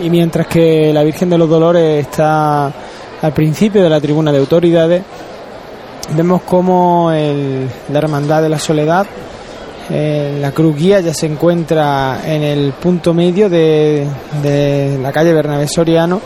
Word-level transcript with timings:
y 0.00 0.10
mientras 0.10 0.46
que 0.46 0.92
la 0.92 1.02
Virgen 1.02 1.30
de 1.30 1.38
los 1.38 1.48
Dolores 1.48 2.06
está 2.06 2.72
al 3.22 3.32
principio 3.32 3.82
de 3.82 3.90
la 3.90 4.00
tribuna 4.00 4.32
de 4.32 4.38
autoridades, 4.38 5.02
vemos 6.14 6.42
como 6.42 7.10
la 7.10 7.98
Hermandad 7.98 8.42
de 8.42 8.48
la 8.48 8.58
Soledad, 8.58 9.06
eh, 9.88 10.38
la 10.40 10.50
cruz 10.50 10.76
guía 10.76 11.00
ya 11.00 11.14
se 11.14 11.26
encuentra 11.26 12.20
en 12.24 12.42
el 12.42 12.72
punto 12.72 13.14
medio 13.14 13.48
de, 13.48 14.06
de 14.42 14.98
la 15.00 15.12
calle 15.12 15.32
Bernabé 15.32 15.68
Soriano, 15.68 16.20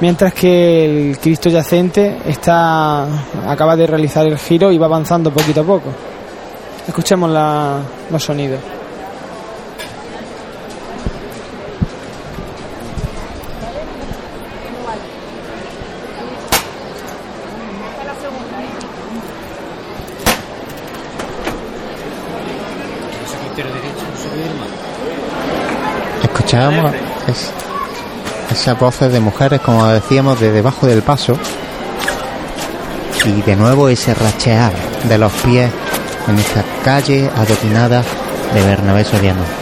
mientras 0.00 0.32
que 0.32 0.84
el 0.84 1.18
Cristo 1.18 1.50
yacente 1.50 2.18
está 2.26 3.06
acaba 3.46 3.76
de 3.76 3.86
realizar 3.86 4.26
el 4.26 4.38
giro 4.38 4.72
y 4.72 4.78
va 4.78 4.86
avanzando 4.86 5.30
poquito 5.30 5.60
a 5.60 5.64
poco. 5.64 5.90
Escuchemos 6.88 7.30
la, 7.30 7.78
los 8.10 8.22
sonidos. 8.22 8.60
Esas 28.50 28.78
voces 28.78 29.10
de 29.10 29.20
mujeres, 29.20 29.60
como 29.60 29.86
decíamos, 29.86 30.38
de 30.38 30.52
debajo 30.52 30.86
del 30.86 31.02
paso. 31.02 31.38
Y 33.24 33.40
de 33.40 33.56
nuevo 33.56 33.88
ese 33.88 34.12
rachear 34.12 34.72
de 35.08 35.16
los 35.16 35.32
pies 35.32 35.70
en 36.28 36.38
esta 36.38 36.62
calle 36.84 37.30
adoquinada 37.34 38.02
de 38.52 38.62
Bernabé 38.66 39.04
Soriano. 39.04 39.61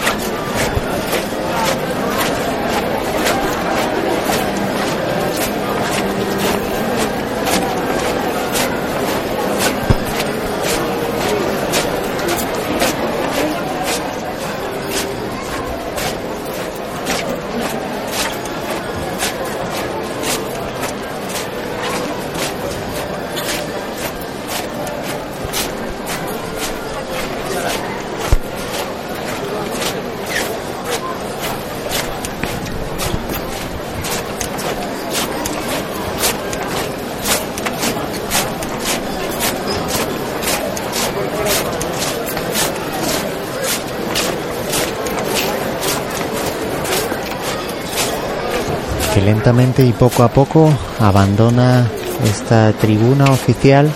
Y 49.79 49.93
poco 49.93 50.23
a 50.23 50.29
poco 50.29 50.71
abandona 50.99 51.87
esta 52.29 52.73
tribuna 52.73 53.25
oficial, 53.31 53.91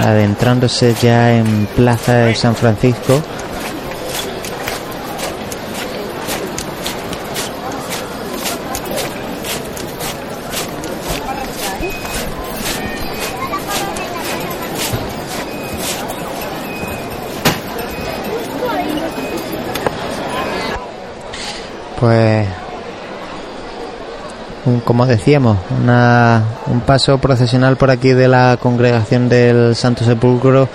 adentrándose 0.00 0.94
ya 1.02 1.34
en 1.34 1.68
Plaza 1.76 2.14
de 2.14 2.34
San 2.34 2.54
Francisco. 2.56 3.20
Como 24.88 25.04
decíamos, 25.04 25.58
un 25.68 26.80
paso 26.80 27.18
procesional 27.18 27.76
por 27.76 27.90
aquí 27.90 28.12
de 28.12 28.26
la 28.26 28.56
congregación 28.58 29.28
del 29.28 29.76
Santo 29.76 30.02
Sepulcro 30.02 30.66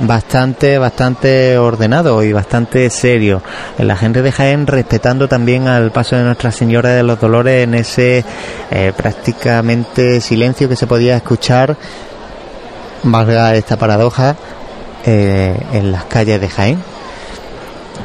bastante, 0.00 0.76
bastante 0.76 1.56
ordenado 1.56 2.22
y 2.22 2.34
bastante 2.34 2.90
serio. 2.90 3.40
La 3.78 3.96
gente 3.96 4.20
de 4.20 4.32
Jaén 4.32 4.66
respetando 4.66 5.28
también 5.28 5.66
al 5.66 5.92
paso 5.92 6.14
de 6.14 6.24
Nuestra 6.24 6.52
Señora 6.52 6.90
de 6.90 7.04
los 7.04 7.18
Dolores 7.18 7.64
en 7.64 7.72
ese 7.72 8.22
eh, 8.70 8.92
prácticamente 8.94 10.20
silencio 10.20 10.68
que 10.68 10.76
se 10.76 10.86
podía 10.86 11.16
escuchar, 11.16 11.74
valga 13.02 13.54
esta 13.54 13.78
paradoja, 13.78 14.36
eh, 15.06 15.58
en 15.72 15.90
las 15.90 16.04
calles 16.04 16.38
de 16.38 16.50
Jaén. 16.50 16.82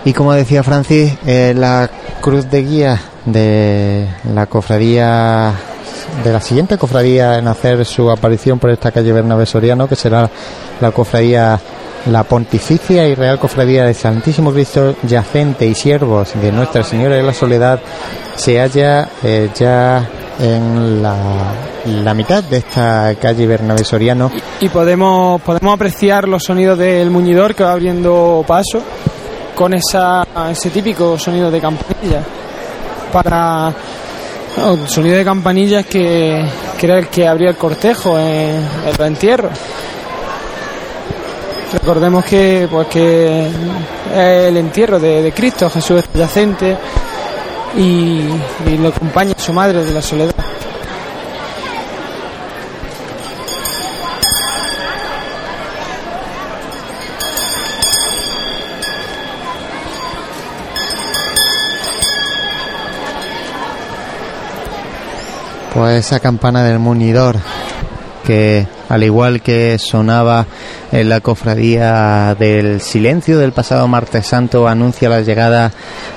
Y 0.05 0.13
como 0.13 0.31
decía 0.31 0.63
Francis, 0.63 1.15
eh, 1.25 1.53
la 1.53 1.89
cruz 2.21 2.49
de 2.49 2.63
guía 2.63 3.01
de 3.25 4.07
la 4.33 4.45
cofradía 4.45 5.53
de 6.23 6.33
la 6.33 6.41
siguiente 6.41 6.77
cofradía 6.77 7.37
en 7.37 7.47
hacer 7.47 7.85
su 7.85 8.09
aparición 8.09 8.59
por 8.59 8.71
esta 8.71 8.91
calle 8.91 9.11
Bernabé 9.13 9.45
Soriano, 9.45 9.87
que 9.87 9.95
será 9.95 10.29
la 10.81 10.91
cofradía 10.91 11.59
la 12.07 12.23
Pontificia 12.23 13.07
y 13.07 13.15
Real 13.15 13.39
Cofradía 13.39 13.85
de 13.85 13.93
Santísimo 13.93 14.51
Cristo 14.51 14.95
Yacente 15.03 15.67
y 15.67 15.75
Siervos 15.75 16.31
de 16.41 16.51
Nuestra 16.51 16.83
Señora 16.83 17.15
de 17.15 17.23
la 17.23 17.33
Soledad, 17.33 17.79
se 18.35 18.59
halla 18.59 19.09
eh, 19.23 19.49
ya 19.53 20.09
en 20.39 21.03
la, 21.03 22.13
mitad 22.13 22.43
de 22.43 22.57
esta 22.57 23.13
calle 23.21 23.45
Bernabé 23.45 23.83
Soriano. 23.83 24.31
Y, 24.61 24.69
podemos, 24.69 25.41
podemos 25.41 25.73
apreciar 25.73 26.27
los 26.27 26.43
sonidos 26.43 26.77
del 26.77 27.09
muñidor 27.09 27.53
que 27.53 27.63
va 27.63 27.73
abriendo 27.73 28.43
paso 28.47 28.81
con 29.55 29.73
esa, 29.73 30.25
ese 30.49 30.69
típico 30.69 31.19
sonido 31.19 31.51
de 31.51 31.59
campanilla 31.59 32.23
para 33.11 33.73
el 34.57 34.87
sonido 34.89 35.17
de 35.17 35.23
campanillas 35.23 35.85
que, 35.85 36.45
que, 36.77 36.85
era 36.85 36.99
el 36.99 37.07
que 37.07 37.27
abría 37.27 37.49
el 37.49 37.55
cortejo 37.55 38.17
en, 38.17 38.67
el 38.85 39.01
entierro. 39.05 39.49
Recordemos 41.73 42.25
que 42.25 42.67
pues 42.69 42.87
que 42.87 43.47
es 43.47 43.53
el 44.17 44.57
entierro 44.57 44.99
de, 44.99 45.31
Cristo, 45.35 45.69
Jesús 45.69 46.03
yacente 46.13 46.75
y, 47.77 48.21
y 48.65 48.77
lo 48.81 48.89
acompaña 48.89 49.33
su 49.37 49.53
madre 49.53 49.83
de 49.83 49.93
la 49.93 50.01
soledad. 50.01 50.48
Esa 65.95 66.19
campana 66.19 66.63
del 66.63 66.79
munidor 66.79 67.37
que 68.25 68.67
al 68.89 69.03
igual 69.03 69.41
que 69.41 69.77
sonaba 69.79 70.45
en 70.91 71.09
la 71.09 71.21
cofradía 71.21 72.35
del 72.37 72.81
silencio 72.81 73.39
del 73.39 73.53
pasado 73.53 73.87
martes 73.87 74.27
santo 74.27 74.67
anuncia 74.67 75.09
la 75.09 75.21
llegada 75.21 75.71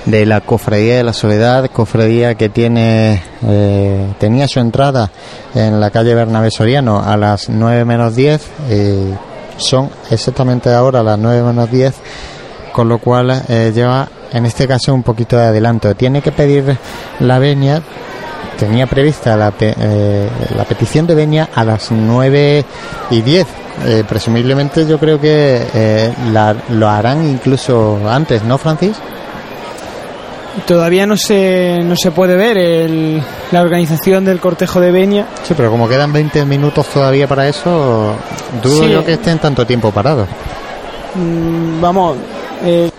de 0.06 0.26
la 0.26 0.40
cofradía 0.40 0.96
de 0.96 1.04
la 1.04 1.12
soledad 1.12 1.70
cofradía 1.70 2.34
que 2.34 2.48
tiene 2.48 3.22
eh, 3.46 4.06
tenía 4.18 4.48
su 4.48 4.60
entrada 4.60 5.10
en 5.54 5.80
la 5.80 5.90
calle 5.90 6.14
Bernabé 6.14 6.50
Soriano 6.50 7.02
a 7.02 7.16
las 7.16 7.48
9 7.48 7.84
menos 7.84 8.16
10 8.16 8.50
eh, 8.68 9.14
son 9.56 9.90
exactamente 10.10 10.70
ahora 10.72 11.02
las 11.02 11.18
9 11.18 11.42
menos 11.42 11.70
10 11.70 11.94
con 12.72 12.88
lo 12.88 12.98
cual 12.98 13.42
eh, 13.48 13.70
lleva 13.74 14.08
en 14.32 14.46
este 14.46 14.66
caso 14.66 14.94
un 14.94 15.02
poquito 15.02 15.36
de 15.36 15.44
adelanto. 15.44 15.94
Tiene 15.94 16.22
que 16.22 16.32
pedir 16.32 16.76
la 17.20 17.38
venia 17.38 17.82
tenía 18.62 18.86
prevista 18.86 19.36
la, 19.36 19.52
eh, 19.58 20.28
la 20.56 20.64
petición 20.64 21.04
de 21.04 21.16
venia 21.16 21.48
a 21.52 21.64
las 21.64 21.90
9 21.90 22.64
y 23.10 23.20
10. 23.20 23.46
Eh, 23.84 24.04
presumiblemente 24.08 24.86
yo 24.86 24.98
creo 24.98 25.20
que 25.20 25.66
eh, 25.74 26.12
lo 26.68 26.88
harán 26.88 27.28
incluso 27.28 27.98
antes, 28.08 28.44
¿no, 28.44 28.58
Francis? 28.58 28.96
Todavía 30.64 31.06
no 31.06 31.16
se, 31.16 31.80
no 31.82 31.96
se 31.96 32.12
puede 32.12 32.36
ver 32.36 32.56
el, 32.56 33.20
la 33.50 33.62
organización 33.62 34.24
del 34.24 34.38
cortejo 34.38 34.80
de 34.80 34.92
Venia. 34.92 35.26
Sí, 35.42 35.54
pero 35.56 35.68
como 35.72 35.88
quedan 35.88 36.12
20 36.12 36.44
minutos 36.44 36.86
todavía 36.86 37.26
para 37.26 37.48
eso, 37.48 38.14
dudo 38.62 38.86
yo 38.86 39.04
que 39.04 39.14
estén 39.14 39.40
tanto 39.40 39.66
tiempo 39.66 39.90
parados. 39.90 40.28
Mm, 41.16 41.80
vamos, 41.80 42.16
el, 42.64 42.92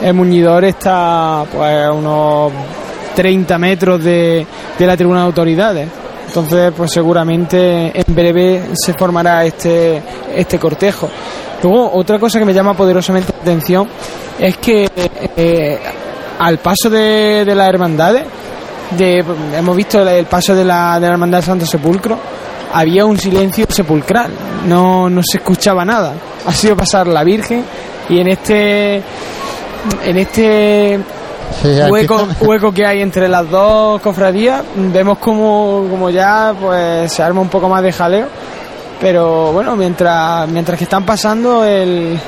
el 0.00 0.14
muñidor 0.14 0.64
está 0.64 1.44
pues 1.52 1.90
unos 1.90 2.52
30 3.14 3.58
metros 3.58 4.02
de, 4.02 4.46
de 4.78 4.86
la 4.86 4.96
tribuna 4.96 5.20
de 5.20 5.26
autoridades. 5.26 5.88
Entonces, 6.26 6.72
pues 6.76 6.92
seguramente 6.92 7.92
en 7.94 8.14
breve 8.14 8.70
se 8.74 8.94
formará 8.94 9.44
este, 9.44 10.00
este 10.34 10.58
cortejo. 10.58 11.08
Luego, 11.62 11.90
otra 11.92 12.18
cosa 12.18 12.38
que 12.38 12.44
me 12.44 12.54
llama 12.54 12.74
poderosamente 12.74 13.32
la 13.32 13.42
atención 13.42 13.88
es 14.38 14.56
que 14.58 14.88
eh, 15.36 15.78
al 16.38 16.58
paso 16.58 16.88
de, 16.88 17.44
de 17.44 17.54
las 17.54 17.68
hermandades, 17.68 18.24
de 18.96 19.24
hemos 19.56 19.76
visto 19.76 20.06
el 20.08 20.26
paso 20.26 20.54
de 20.54 20.64
la, 20.64 20.98
de 20.98 21.06
la 21.06 21.12
hermandad 21.12 21.38
del 21.38 21.46
Santo 21.46 21.66
Sepulcro 21.66 22.18
había 22.72 23.04
un 23.04 23.18
silencio 23.18 23.66
sepulcral 23.68 24.30
no, 24.66 25.08
no 25.08 25.22
se 25.22 25.38
escuchaba 25.38 25.84
nada 25.84 26.14
ha 26.46 26.52
sido 26.52 26.76
pasar 26.76 27.06
la 27.06 27.22
Virgen 27.22 27.64
y 28.08 28.18
en 28.18 28.28
este 28.28 28.96
en 30.04 30.18
este 30.18 30.98
hueco, 31.90 32.28
hueco 32.40 32.72
que 32.72 32.86
hay 32.86 33.02
entre 33.02 33.28
las 33.28 33.48
dos 33.50 34.00
cofradías 34.00 34.62
vemos 34.74 35.18
como, 35.18 35.86
como 35.90 36.10
ya 36.10 36.54
pues 36.60 37.12
se 37.12 37.22
arma 37.22 37.40
un 37.40 37.48
poco 37.48 37.68
más 37.68 37.82
de 37.82 37.92
jaleo 37.92 38.26
pero 39.00 39.52
bueno 39.52 39.76
mientras 39.76 40.48
mientras 40.48 40.78
que 40.78 40.84
están 40.84 41.04
pasando 41.04 41.64
el 41.64 42.18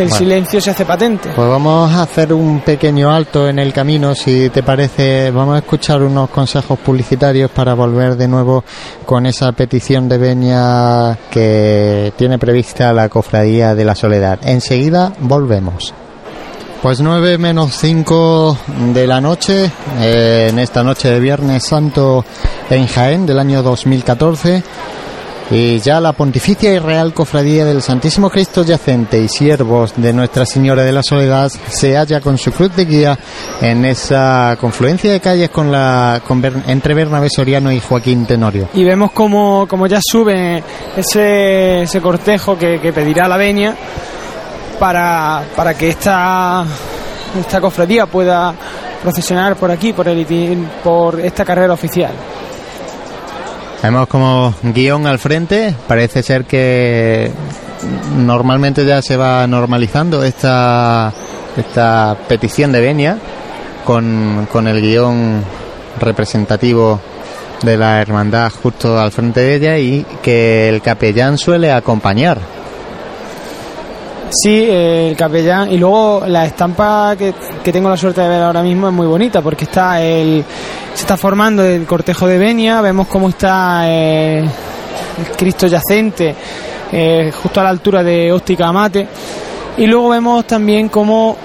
el 0.00 0.10
silencio 0.10 0.60
se 0.60 0.70
hace 0.70 0.86
patente. 0.86 1.30
Pues 1.34 1.48
vamos 1.48 1.92
a 1.92 2.02
hacer 2.02 2.32
un 2.32 2.60
pequeño 2.60 3.10
alto 3.10 3.48
en 3.48 3.58
el 3.58 3.72
camino, 3.72 4.14
si 4.14 4.48
te 4.48 4.62
parece. 4.62 5.30
Vamos 5.30 5.56
a 5.56 5.58
escuchar 5.58 6.02
unos 6.02 6.30
consejos 6.30 6.78
publicitarios 6.78 7.50
para 7.50 7.74
volver 7.74 8.16
de 8.16 8.26
nuevo 8.26 8.64
con 9.04 9.26
esa 9.26 9.52
petición 9.52 10.08
de 10.08 10.18
veña 10.18 11.16
que 11.30 12.12
tiene 12.16 12.38
prevista 12.38 12.92
la 12.92 13.08
Cofradía 13.08 13.74
de 13.74 13.84
la 13.84 13.94
Soledad. 13.94 14.38
Enseguida 14.42 15.12
volvemos. 15.20 15.92
Pues 16.82 16.98
9 16.98 17.36
menos 17.36 17.76
5 17.76 18.56
de 18.94 19.06
la 19.06 19.20
noche, 19.20 19.70
eh, 20.00 20.46
en 20.48 20.58
esta 20.58 20.82
noche 20.82 21.10
de 21.10 21.20
Viernes 21.20 21.62
Santo 21.62 22.24
en 22.70 22.86
Jaén 22.86 23.26
del 23.26 23.38
año 23.38 23.62
2014. 23.62 24.62
Y 25.50 25.80
ya 25.80 26.00
la 26.00 26.12
Pontificia 26.12 26.72
y 26.72 26.78
Real 26.78 27.12
Cofradía 27.12 27.64
del 27.64 27.82
Santísimo 27.82 28.30
Cristo 28.30 28.62
Yacente 28.62 29.20
y 29.20 29.28
siervos 29.28 29.92
de 29.96 30.12
Nuestra 30.12 30.46
Señora 30.46 30.84
de 30.84 30.92
la 30.92 31.02
Soledad 31.02 31.50
se 31.68 31.96
halla 31.96 32.20
con 32.20 32.38
su 32.38 32.52
cruz 32.52 32.74
de 32.76 32.84
guía 32.84 33.18
en 33.60 33.84
esa 33.84 34.56
confluencia 34.60 35.10
de 35.10 35.18
calles 35.18 35.50
con 35.50 35.72
la 35.72 36.22
entre 36.68 36.94
Bernabé 36.94 37.28
Soriano 37.28 37.72
y 37.72 37.80
Joaquín 37.80 38.26
Tenorio. 38.26 38.68
Y 38.74 38.84
vemos 38.84 39.10
como, 39.10 39.66
como 39.66 39.88
ya 39.88 39.98
sube 40.00 40.62
ese, 40.96 41.82
ese 41.82 42.00
cortejo 42.00 42.56
que, 42.56 42.78
pedirá 42.94 43.26
la 43.26 43.36
venia 43.36 43.74
para, 44.80 45.44
para 45.54 45.74
que 45.74 45.90
esta, 45.90 46.64
esta 47.38 47.60
cofradía 47.60 48.06
pueda 48.06 48.54
procesionar 49.02 49.54
por 49.56 49.70
aquí, 49.70 49.92
por, 49.92 50.08
el, 50.08 50.26
por 50.82 51.20
esta 51.20 51.44
carrera 51.44 51.74
oficial. 51.74 52.12
Vemos 53.82 54.08
como 54.08 54.54
guion 54.62 55.06
al 55.06 55.18
frente, 55.18 55.74
parece 55.86 56.22
ser 56.22 56.46
que 56.46 57.30
normalmente 58.16 58.84
ya 58.84 59.02
se 59.02 59.16
va 59.16 59.46
normalizando 59.46 60.24
esta, 60.24 61.12
esta 61.56 62.16
petición 62.26 62.72
de 62.72 62.80
venia 62.80 63.18
con, 63.84 64.48
con 64.50 64.66
el 64.66 64.80
guion 64.80 65.44
representativo 66.00 67.00
de 67.62 67.76
la 67.76 68.00
hermandad 68.00 68.50
justo 68.62 68.98
al 68.98 69.12
frente 69.12 69.40
de 69.40 69.54
ella 69.56 69.78
y 69.78 70.06
que 70.22 70.70
el 70.70 70.80
capellán 70.80 71.36
suele 71.36 71.70
acompañar 71.70 72.38
Sí, 74.30 74.64
el 74.70 75.16
capellán. 75.16 75.72
Y 75.72 75.78
luego 75.78 76.22
la 76.26 76.46
estampa 76.46 77.16
que, 77.16 77.34
tengo 77.72 77.88
la 77.88 77.96
suerte 77.96 78.20
de 78.20 78.28
ver 78.28 78.42
ahora 78.42 78.62
mismo 78.62 78.88
es 78.88 78.94
muy 78.94 79.06
bonita 79.06 79.42
porque 79.42 79.64
está 79.64 80.00
el 80.00 80.44
se 80.94 81.00
está 81.02 81.16
formando 81.16 81.64
el 81.64 81.84
cortejo 81.84 82.26
de 82.26 82.38
Benia. 82.38 82.80
Vemos 82.80 83.08
cómo 83.08 83.28
está 83.28 83.82
eh, 83.90 84.38
el 84.38 85.36
Cristo 85.36 85.66
yacente 85.66 86.34
eh, 86.92 87.32
justo 87.42 87.60
a 87.60 87.64
la 87.64 87.70
altura 87.70 88.04
de 88.04 88.32
Óptica 88.32 88.68
Amate. 88.68 89.08
Y 89.76 89.86
luego 89.86 90.10
vemos 90.10 90.46
también 90.46 90.88
cómo, 90.88 91.36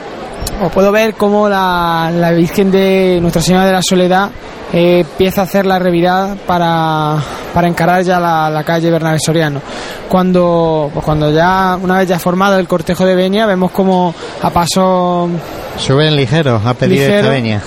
o 0.61 0.69
puedo 0.69 0.91
ver 0.91 1.15
cómo 1.15 1.49
la, 1.49 2.11
la 2.13 2.31
Virgen 2.31 2.71
de 2.71 3.19
Nuestra 3.21 3.41
Señora 3.41 3.65
de 3.65 3.71
la 3.73 3.81
Soledad 3.81 4.29
eh, 4.73 4.99
empieza 4.99 5.41
a 5.41 5.43
hacer 5.45 5.65
la 5.65 5.79
revirada 5.79 6.35
para, 6.47 7.17
para 7.53 7.67
encarar 7.67 8.03
ya 8.03 8.19
la, 8.19 8.63
calle 8.65 8.89
Bernabé 8.89 9.19
Soriano. 9.23 9.61
Cuando, 10.09 10.89
pues 10.93 11.05
cuando 11.05 11.31
ya, 11.31 11.77
una 11.81 11.99
vez 11.99 12.09
ya 12.09 12.19
formado 12.19 12.57
el 12.57 12.67
cortejo 12.67 13.05
de 13.05 13.15
Benia, 13.15 13.45
vemos 13.45 13.71
como 13.71 14.13
a 14.41 14.49
paso... 14.49 15.29
Suben 15.77 16.15
ligeros 16.15 16.65
a 16.65 16.73
pedir 16.73 17.03
esta 17.03 17.29
Benia. 17.29 17.61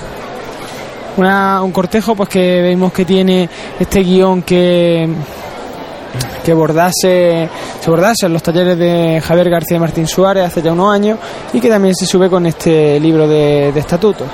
un 1.17 1.73
cortejo 1.73 2.14
pues 2.14 2.29
que 2.29 2.62
vemos 2.62 2.93
que 2.93 3.05
tiene 3.05 3.49
este 3.79 4.00
guion 4.02 4.43
que 4.43 5.08
que 6.44 6.55
bordase, 6.55 7.49
se 7.81 7.90
bordase 7.90 8.26
en 8.26 8.32
los 8.32 8.43
talleres 8.43 8.78
de 8.78 9.20
Javier 9.20 9.50
García 9.50 9.78
Martín 9.78 10.06
Suárez 10.06 10.44
hace 10.44 10.62
ya 10.62 10.72
unos 10.72 10.93
años 10.93 11.19
y 11.52 11.60
que 11.60 11.69
también 11.69 11.94
se 11.94 12.06
sube 12.06 12.31
con 12.31 12.46
este 12.46 12.99
libro 13.00 13.28
de, 13.28 13.72
de 13.72 13.81
estatutos 13.81 14.26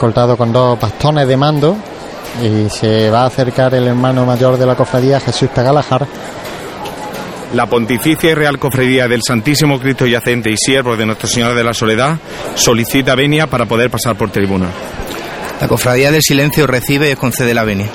escoltado 0.00 0.34
con 0.34 0.50
dos 0.50 0.80
bastones 0.80 1.28
de 1.28 1.36
mando 1.36 1.76
y 2.42 2.70
se 2.70 3.10
va 3.10 3.24
a 3.24 3.26
acercar 3.26 3.74
el 3.74 3.86
hermano 3.86 4.24
mayor 4.24 4.56
de 4.56 4.64
la 4.64 4.74
cofradía, 4.74 5.20
Jesús 5.20 5.50
Tagalajar. 5.50 6.06
La 7.52 7.66
Pontificia 7.66 8.30
y 8.30 8.34
Real 8.34 8.58
Cofradía 8.58 9.08
del 9.08 9.20
Santísimo 9.22 9.78
Cristo 9.78 10.06
Yacente 10.06 10.50
y 10.50 10.56
Siervo 10.56 10.96
de 10.96 11.04
Nuestra 11.04 11.28
Señora 11.28 11.52
de 11.52 11.64
la 11.64 11.74
Soledad 11.74 12.16
solicita 12.54 13.14
venia 13.14 13.46
para 13.46 13.66
poder 13.66 13.90
pasar 13.90 14.16
por 14.16 14.30
tribuna. 14.30 14.68
La 15.60 15.68
Cofradía 15.68 16.10
del 16.10 16.22
Silencio 16.22 16.66
recibe 16.66 17.10
y 17.10 17.16
concede 17.16 17.52
la 17.52 17.64
venia. 17.64 17.90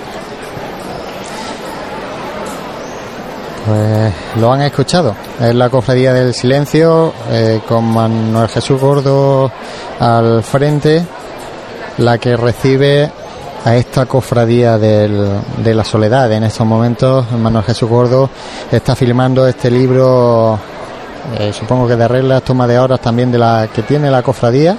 Pues 3.66 4.14
lo 4.40 4.54
han 4.54 4.62
escuchado. 4.62 5.16
Es 5.42 5.56
la 5.56 5.70
Cofradía 5.70 6.14
del 6.14 6.34
Silencio 6.34 7.14
eh, 7.32 7.62
con 7.68 7.86
Manuel 7.86 8.48
Jesús 8.48 8.80
Gordo 8.80 9.52
al 10.00 10.44
frente 10.44 11.04
la 11.98 12.18
que 12.18 12.36
recibe 12.36 13.10
a 13.64 13.76
esta 13.76 14.06
cofradía 14.06 14.78
de 14.78 15.74
la 15.74 15.84
soledad. 15.84 16.32
En 16.32 16.44
estos 16.44 16.68
momentos, 16.68 17.32
Manuel 17.32 17.64
Jesús 17.64 17.90
Gordo 17.90 18.30
está 18.72 18.96
filmando 18.96 19.48
este 19.48 19.72
libro, 19.72 20.60
eh, 21.40 21.52
supongo 21.52 21.88
que 21.88 21.96
de 21.96 22.08
reglas, 22.08 22.44
toma 22.44 22.68
de 22.68 22.78
horas 22.78 23.00
también 23.00 23.32
de 23.32 23.40
la 23.40 23.68
que 23.74 23.82
tiene 23.82 24.12
la 24.12 24.22
cofradía. 24.22 24.78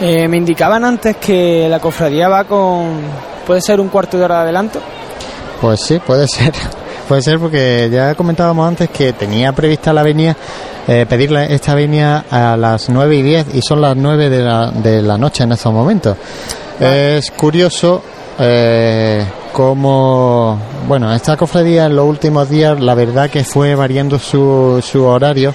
Eh, 0.00 0.26
me 0.28 0.38
indicaban 0.38 0.82
antes 0.82 1.16
que 1.16 1.68
la 1.68 1.78
cofradía 1.78 2.30
va 2.30 2.44
con, 2.44 3.00
puede 3.46 3.60
ser 3.60 3.80
un 3.80 3.88
cuarto 3.88 4.16
de 4.16 4.24
hora 4.24 4.36
de 4.36 4.42
adelanto. 4.44 4.80
Pues 5.60 5.80
sí, 5.82 5.98
puede 5.98 6.26
ser. 6.26 6.54
Puede 7.10 7.22
ser 7.22 7.40
porque 7.40 7.90
ya 7.92 8.14
comentábamos 8.14 8.68
antes 8.68 8.88
que 8.88 9.12
tenía 9.12 9.50
prevista 9.50 9.92
la 9.92 10.02
avenida 10.02 10.36
eh, 10.86 11.06
pedirle 11.08 11.52
esta 11.52 11.74
venia 11.74 12.24
a 12.30 12.56
las 12.56 12.88
9 12.88 13.16
y 13.16 13.22
10 13.22 13.46
y 13.56 13.62
son 13.62 13.80
las 13.80 13.96
9 13.96 14.30
de 14.30 14.38
la, 14.38 14.70
de 14.70 15.02
la 15.02 15.18
noche 15.18 15.42
en 15.42 15.50
estos 15.50 15.72
momentos. 15.72 16.16
Es 16.78 17.32
curioso 17.32 18.00
eh, 18.38 19.26
cómo, 19.52 20.56
bueno, 20.86 21.12
esta 21.12 21.36
cofradía 21.36 21.86
en 21.86 21.96
los 21.96 22.06
últimos 22.06 22.48
días 22.48 22.78
la 22.78 22.94
verdad 22.94 23.28
que 23.28 23.42
fue 23.42 23.74
variando 23.74 24.16
su, 24.20 24.80
su 24.80 25.02
horario. 25.02 25.52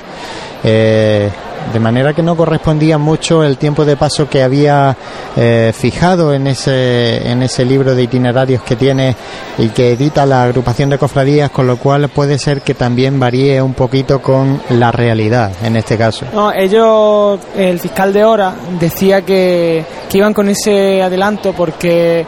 Eh, 0.62 1.30
de 1.72 1.80
manera 1.80 2.14
que 2.14 2.24
no 2.24 2.36
correspondía 2.36 2.98
mucho 2.98 3.44
el 3.44 3.58
tiempo 3.58 3.86
de 3.86 3.98
paso 3.98 4.30
que 4.30 4.44
había 4.44 4.96
eh, 5.36 5.74
fijado 5.76 6.34
en 6.34 6.48
ese, 6.48 7.30
en 7.30 7.44
ese 7.44 7.66
libro 7.66 7.96
de 7.96 8.04
itinerarios 8.04 8.62
que 8.64 8.76
tiene 8.76 9.16
y 9.58 9.70
que 9.70 9.94
edita 9.94 10.26
la 10.26 10.44
agrupación 10.44 10.90
de 10.90 10.98
cofradías, 10.98 11.50
con 11.50 11.68
lo 11.68 11.78
cual 11.78 12.10
puede 12.10 12.38
ser 12.38 12.62
que 12.62 12.74
también 12.74 13.20
varíe 13.20 13.62
un 13.62 13.74
poquito 13.74 14.22
con 14.22 14.62
la 14.70 14.92
realidad 14.92 15.52
en 15.64 15.76
este 15.76 15.98
caso. 15.98 16.26
No, 16.34 16.52
ellos, 16.52 17.40
el 17.58 17.80
fiscal 17.80 18.14
de 18.14 18.24
hora 18.24 18.54
decía 18.80 19.24
que, 19.24 19.86
que 20.10 20.18
iban 20.18 20.34
con 20.34 20.50
ese 20.50 21.02
adelanto 21.02 21.54
porque 21.54 22.26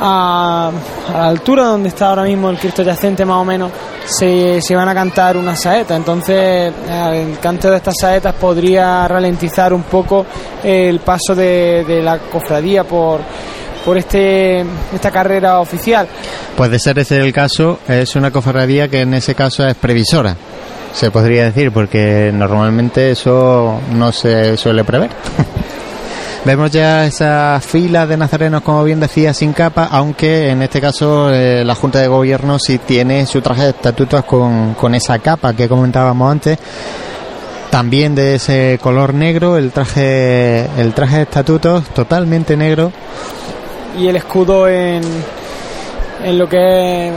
a, 0.00 0.70
la 1.12 1.26
altura 1.26 1.64
donde 1.64 1.88
está 1.88 2.08
ahora 2.08 2.24
mismo 2.24 2.50
el 2.50 2.58
Cristo 2.58 2.82
yacente 2.82 3.24
más 3.24 3.36
o 3.36 3.44
menos 3.44 3.70
se, 4.04 4.60
se 4.60 4.74
van 4.74 4.88
a 4.88 4.94
cantar 4.94 5.36
una 5.36 5.56
saeta 5.56 5.96
entonces 5.96 6.72
el 6.88 7.38
canto 7.38 7.70
de 7.70 7.76
estas 7.76 7.94
saetas 8.00 8.34
podría 8.34 9.06
ralentizar 9.08 9.72
un 9.72 9.82
poco 9.82 10.26
el 10.62 11.00
paso 11.00 11.34
de, 11.34 11.84
de 11.84 12.02
la 12.02 12.18
cofradía 12.18 12.84
por 12.84 13.20
por 13.84 13.98
este 13.98 14.64
esta 14.94 15.10
carrera 15.10 15.60
oficial. 15.60 16.08
Puede 16.56 16.78
ser 16.78 16.98
ese 16.98 17.20
el 17.20 17.34
caso 17.34 17.80
es 17.86 18.16
una 18.16 18.30
cofradía 18.30 18.88
que 18.88 19.02
en 19.02 19.12
ese 19.12 19.34
caso 19.34 19.66
es 19.66 19.74
previsora 19.74 20.34
se 20.94 21.10
podría 21.10 21.44
decir 21.44 21.72
porque 21.72 22.30
normalmente 22.32 23.10
eso 23.10 23.80
no 23.92 24.12
se 24.12 24.56
suele 24.56 24.84
prever 24.84 25.10
Vemos 26.44 26.70
ya 26.70 27.06
esa 27.06 27.58
fila 27.60 28.06
de 28.06 28.18
nazarenos, 28.18 28.62
como 28.62 28.84
bien 28.84 29.00
decía, 29.00 29.32
sin 29.32 29.54
capa, 29.54 29.88
aunque 29.90 30.50
en 30.50 30.60
este 30.60 30.78
caso 30.78 31.32
eh, 31.32 31.64
la 31.64 31.74
Junta 31.74 32.00
de 32.00 32.08
Gobierno 32.08 32.58
sí 32.58 32.78
tiene 32.78 33.24
su 33.24 33.40
traje 33.40 33.62
de 33.62 33.70
estatutos 33.70 34.24
con, 34.24 34.74
con 34.74 34.94
esa 34.94 35.18
capa 35.20 35.54
que 35.54 35.68
comentábamos 35.68 36.30
antes 36.30 36.58
también 37.74 38.14
de 38.14 38.36
ese 38.36 38.78
color 38.80 39.14
negro, 39.14 39.56
el 39.56 39.72
traje, 39.72 40.66
el 40.78 40.92
traje 40.94 41.16
de 41.16 41.22
estatutos 41.22 41.82
totalmente 41.88 42.56
negro. 42.56 42.92
Y 43.98 44.06
el 44.06 44.14
escudo 44.14 44.68
en, 44.68 45.02
en 46.22 46.38
lo 46.38 46.48
que 46.48 47.10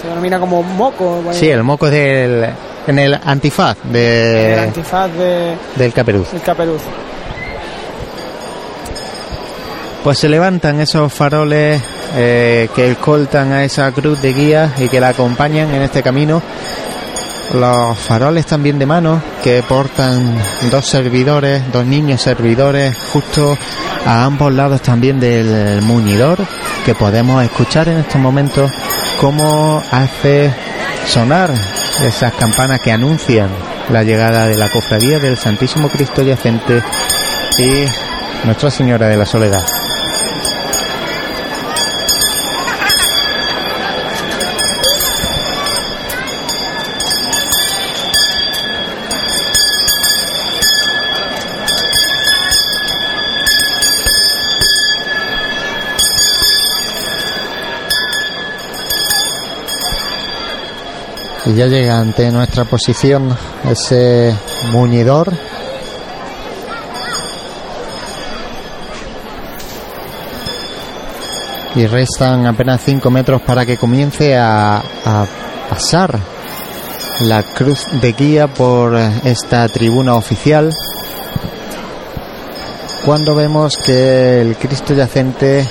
se 0.00 0.06
denomina 0.06 0.38
como 0.38 0.62
moco. 0.62 1.24
Sí, 1.32 1.48
el 1.48 1.64
moco 1.64 1.90
del, 1.90 2.50
en 2.86 2.98
el 3.00 3.14
antifaz, 3.14 3.78
de, 3.82 4.52
el 4.52 4.58
antifaz 4.60 5.10
de, 5.12 5.56
del 5.74 5.92
caperuz. 5.92 6.34
El 6.34 6.42
caperuz. 6.42 6.82
Pues 10.02 10.18
se 10.18 10.28
levantan 10.28 10.80
esos 10.80 11.12
faroles 11.12 11.82
eh, 12.16 12.68
que 12.74 12.92
escoltan 12.92 13.52
a 13.52 13.64
esa 13.64 13.92
cruz 13.92 14.20
de 14.20 14.32
guía 14.32 14.72
y 14.78 14.88
que 14.88 15.00
la 15.00 15.08
acompañan 15.08 15.74
en 15.74 15.82
este 15.82 16.02
camino. 16.02 16.42
Los 17.52 17.98
faroles 17.98 18.46
también 18.46 18.78
de 18.78 18.86
mano 18.86 19.20
que 19.42 19.62
portan 19.62 20.36
dos 20.70 20.86
servidores, 20.86 21.70
dos 21.72 21.84
niños 21.84 22.22
servidores 22.22 22.96
justo 23.12 23.58
a 24.06 24.24
ambos 24.24 24.52
lados 24.52 24.80
también 24.82 25.18
del 25.18 25.82
muñidor 25.82 26.38
que 26.86 26.94
podemos 26.94 27.42
escuchar 27.42 27.88
en 27.88 27.98
estos 27.98 28.20
momentos 28.20 28.70
cómo 29.18 29.82
hace 29.90 30.54
sonar 31.06 31.50
esas 32.04 32.32
campanas 32.34 32.80
que 32.80 32.92
anuncian 32.92 33.50
la 33.90 34.04
llegada 34.04 34.46
de 34.46 34.56
la 34.56 34.70
cofradía 34.70 35.18
del 35.18 35.36
Santísimo 35.36 35.88
Cristo 35.88 36.22
Yacente 36.22 36.82
y 37.58 38.46
Nuestra 38.46 38.70
Señora 38.70 39.08
de 39.08 39.16
la 39.16 39.26
Soledad. 39.26 39.79
Y 61.50 61.54
ya 61.54 61.66
llega 61.66 61.98
ante 61.98 62.30
nuestra 62.30 62.64
posición 62.64 63.36
ese 63.68 64.32
muñidor. 64.70 65.32
Y 71.74 71.86
restan 71.86 72.46
apenas 72.46 72.82
5 72.84 73.10
metros 73.10 73.42
para 73.42 73.66
que 73.66 73.76
comience 73.76 74.36
a, 74.38 74.76
a 74.76 75.26
pasar 75.68 76.20
la 77.22 77.42
cruz 77.42 77.84
de 78.00 78.12
guía 78.12 78.46
por 78.46 78.96
esta 79.24 79.68
tribuna 79.68 80.14
oficial. 80.14 80.70
Cuando 83.04 83.34
vemos 83.34 83.76
que 83.76 84.40
el 84.40 84.56
Cristo 84.56 84.94
yacente 84.94 85.68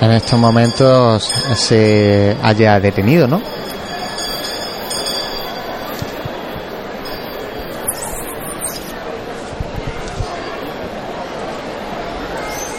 en 0.00 0.10
estos 0.12 0.38
momentos 0.38 1.32
se 1.54 2.36
haya 2.42 2.78
detenido, 2.80 3.26
¿no? 3.26 3.40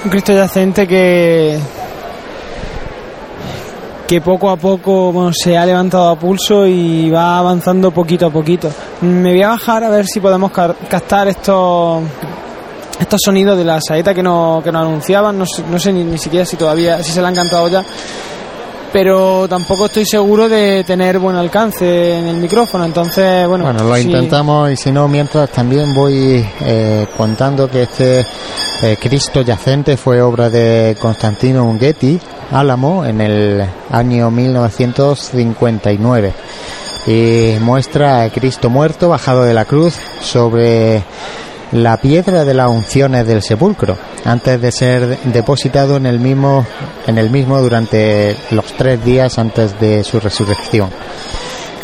Un 0.04 0.10
Cristo 0.10 0.34
yacente 0.34 0.88
que 0.88 1.60
que 4.08 4.22
poco 4.22 4.50
a 4.50 4.58
poco 4.58 5.30
se 5.32 5.56
ha 5.56 5.64
levantado 5.68 6.10
a 6.10 6.18
pulso 6.18 6.66
y 6.66 7.12
va 7.12 7.38
avanzando 7.38 7.92
poquito 7.92 8.26
a 8.26 8.32
poquito. 8.32 8.72
Me 9.02 9.34
voy 9.34 9.44
a 9.44 9.50
bajar 9.50 9.84
a 9.84 9.90
ver 9.90 10.08
si 10.08 10.20
podemos 10.20 10.52
captar 10.52 11.28
estos 11.28 12.02
estos 13.00 13.20
sonidos 13.24 13.58
de 13.58 13.66
la 13.66 13.80
saeta 13.82 14.14
que 14.14 14.22
nos, 14.22 14.64
que 14.64 14.72
nos 14.72 14.82
anunciaban, 14.82 15.38
no 15.38 15.46
sé, 15.46 15.64
no 15.70 15.80
sé 15.80 15.94
ni, 15.94 16.04
ni, 16.04 16.18
siquiera 16.18 16.46
si 16.46 16.58
todavía, 16.58 17.02
si 17.04 17.12
se 17.12 17.22
la 17.22 17.30
han 17.30 17.36
cantado 17.36 17.70
ya, 17.70 17.84
pero 18.92 19.48
tampoco 19.48 19.86
estoy 19.86 20.06
seguro 20.06 20.50
de 20.50 20.84
tener 20.84 21.20
buen 21.20 21.36
alcance 21.36 22.18
en 22.18 22.28
el 22.28 22.38
micrófono, 22.38 22.86
entonces, 22.86 23.48
bueno. 23.48 23.66
Bueno, 23.66 23.84
lo 23.84 23.96
intentamos 23.98 24.72
y 24.72 24.76
si 24.76 24.92
no, 24.92 25.08
mientras 25.08 25.52
también 25.52 25.94
voy 25.94 26.44
eh, 26.62 27.06
contando 27.16 27.70
que 27.70 27.84
este 27.84 28.26
eh, 28.82 28.98
Cristo 29.00 29.42
yacente 29.42 29.96
fue 29.96 30.20
obra 30.22 30.50
de 30.50 30.98
Constantino 31.00 31.66
Unguetti, 31.66 32.20
Álamo, 32.52 33.06
en 33.06 33.22
el 33.22 33.64
año 33.92 34.32
1959 34.32 36.34
y 37.08 37.54
muestra 37.62 38.24
a 38.24 38.30
Cristo 38.30 38.70
muerto 38.70 39.08
bajado 39.10 39.44
de 39.44 39.54
la 39.54 39.66
cruz 39.66 39.96
sobre 40.22 41.04
la 41.72 41.98
piedra 41.98 42.46
de 42.46 42.54
las 42.54 42.70
unciones 42.70 43.28
del 43.28 43.42
sepulcro 43.42 43.98
antes 44.26 44.60
de 44.60 44.72
ser 44.72 45.20
depositado 45.26 45.98
en 45.98 46.06
el 46.06 46.20
mismo 46.20 46.66
en 47.06 47.18
el 47.18 47.30
mismo 47.30 47.62
durante 47.62 48.36
los 48.52 48.66
tres 48.74 49.04
días 49.04 49.38
antes 49.38 49.80
de 49.80 50.04
su 50.04 50.20
resurrección. 50.20 50.90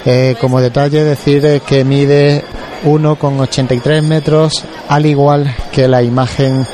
Eh, 0.05 0.35
como 0.39 0.61
detalle 0.61 1.03
decir 1.03 1.61
que 1.65 1.83
mide 1.83 2.43
1,83 2.83 4.01
metros 4.03 4.63
al 4.87 5.05
igual 5.05 5.55
que 5.71 5.87
la 5.87 6.03
imagen 6.03 6.65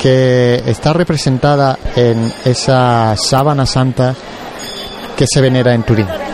que 0.00 0.62
está 0.66 0.92
representada 0.92 1.78
en 1.94 2.32
esa 2.44 3.14
sábana 3.16 3.64
santa 3.64 4.14
que 5.16 5.24
se 5.26 5.40
venera 5.40 5.72
en 5.72 5.82
Turín 5.84 6.25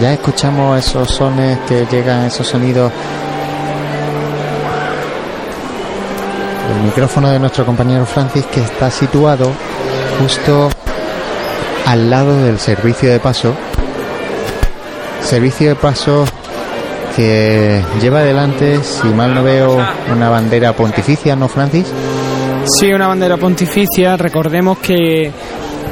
ya 0.00 0.12
escuchamos 0.12 0.78
esos 0.78 1.10
sones 1.10 1.58
que 1.68 1.86
llegan, 1.90 2.24
esos 2.24 2.46
sonidos. 2.46 2.92
El 6.76 6.84
micrófono 6.84 7.30
de 7.30 7.38
nuestro 7.38 7.64
compañero 7.64 8.04
Francis 8.04 8.44
que 8.46 8.60
está 8.60 8.90
situado 8.90 9.50
justo 10.20 10.68
al 11.86 12.10
lado 12.10 12.42
del 12.42 12.58
servicio 12.58 13.10
de 13.10 13.20
paso. 13.20 13.54
Servicio 15.22 15.68
de 15.70 15.74
paso 15.76 16.24
que 17.14 17.82
lleva 18.00 18.18
adelante, 18.20 18.80
si 18.82 19.08
mal 19.08 19.34
no 19.34 19.42
veo, 19.42 19.78
una 20.12 20.28
bandera 20.28 20.74
pontificia, 20.74 21.34
¿no, 21.34 21.48
Francis? 21.48 21.86
Sí, 22.66 22.92
una 22.92 23.06
bandera 23.06 23.36
pontificia. 23.36 24.16
Recordemos 24.16 24.78
que 24.78 25.32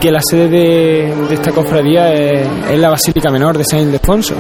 que 0.05 0.13
la 0.13 0.21
sede 0.21 0.51
de, 0.51 1.15
de 1.31 1.35
esta 1.35 1.51
cofradía 1.51 2.13
es, 2.13 2.47
es, 2.71 2.79
la 2.79 2.91
Basílica 2.91 3.31
Menor 3.31 3.57
de 3.57 3.65
San 3.65 3.79
Ildefonso. 3.79 4.35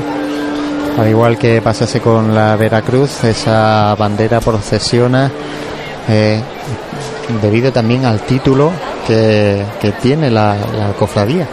Al 0.99 1.09
igual 1.09 1.38
que 1.38 1.62
pasase 1.62 2.02
con 2.02 2.35
la 2.35 2.54
Veracruz, 2.56 3.25
esa 3.25 3.94
bandera 3.94 4.40
procesiona 4.40 5.33
eh, 6.06 6.38
debido 7.40 7.73
también 7.73 8.04
al 8.04 8.21
título 8.26 8.73
que, 9.06 9.64
que 9.80 9.92
tiene 9.92 10.30
la, 10.30 10.54
la, 10.54 10.92
cofradía. 10.99 11.49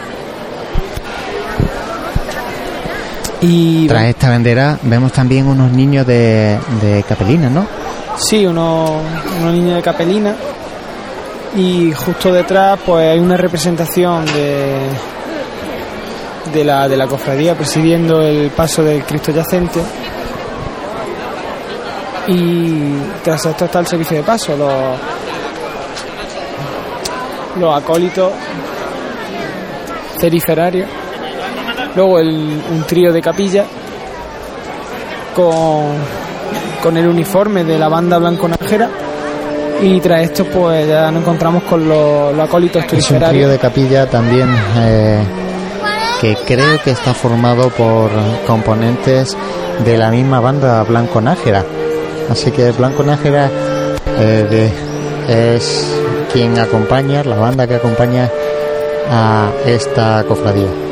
Y 3.40 3.86
tras 3.86 4.04
esta 4.04 4.28
bandera 4.28 4.78
vemos 4.82 5.10
también 5.12 5.46
unos 5.46 5.72
niños 5.72 6.06
de, 6.06 6.58
de 6.82 7.02
capelina, 7.08 7.48
¿no? 7.48 7.66
Sí, 8.18 8.44
unos, 8.44 8.90
unos 9.40 9.54
niños 9.54 9.76
de 9.76 9.82
capelina 9.82 10.34
y 11.54 11.92
justo 11.92 12.32
detrás 12.32 12.78
pues 12.84 13.10
hay 13.10 13.18
una 13.18 13.36
representación 13.36 14.24
de 14.26 14.88
de 16.52 16.64
la, 16.64 16.88
de 16.88 16.96
la 16.96 17.06
cofradía 17.06 17.54
presidiendo 17.54 18.20
el 18.22 18.50
paso 18.50 18.82
del 18.82 19.04
Cristo 19.04 19.32
yacente. 19.32 19.80
Y 22.28 22.94
tras 23.22 23.44
esto 23.46 23.64
está 23.64 23.80
el 23.80 23.86
servicio 23.86 24.16
de 24.18 24.22
paso 24.22 24.56
los, 24.56 24.72
los 27.58 27.76
acólitos 27.76 28.32
ceriferarios 30.20 30.88
luego 31.96 32.20
el, 32.20 32.62
un 32.70 32.84
trío 32.86 33.12
de 33.12 33.20
capilla 33.20 33.64
con, 35.34 35.96
con 36.80 36.96
el 36.96 37.08
uniforme 37.08 37.64
de 37.64 37.76
la 37.76 37.88
banda 37.88 38.18
blanco 38.18 38.46
najera 38.46 38.88
y 39.82 40.00
tras 40.00 40.22
esto 40.22 40.44
pues 40.44 40.86
ya 40.86 41.10
nos 41.10 41.22
encontramos 41.22 41.64
con 41.64 41.88
los, 41.88 42.34
los 42.34 42.48
acólitos 42.48 42.84
es 42.92 43.10
un 43.10 43.18
trío 43.18 43.48
de 43.48 43.58
capilla 43.58 44.06
también 44.06 44.48
eh, 44.78 45.22
que 46.20 46.36
creo 46.46 46.80
que 46.84 46.92
está 46.92 47.12
formado 47.12 47.68
por 47.70 48.10
componentes 48.46 49.36
de 49.84 49.98
la 49.98 50.10
misma 50.10 50.38
banda 50.38 50.82
Blanco 50.84 51.20
Nájera. 51.20 51.64
Así 52.30 52.52
que 52.52 52.70
Blanco 52.70 53.02
Nájera 53.02 53.50
eh, 54.20 54.72
de, 55.28 55.56
es 55.58 55.84
quien 56.32 56.56
acompaña 56.60 57.24
la 57.24 57.36
banda 57.36 57.66
que 57.66 57.74
acompaña 57.74 58.30
a 59.10 59.50
esta 59.66 60.24
cofradía 60.28 60.91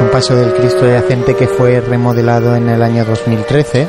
un 0.00 0.10
paso 0.10 0.34
del 0.34 0.54
Cristo 0.54 0.86
yacente 0.86 1.34
que 1.34 1.46
fue 1.46 1.80
remodelado 1.80 2.56
en 2.56 2.68
el 2.68 2.82
año 2.82 3.04
2013 3.04 3.88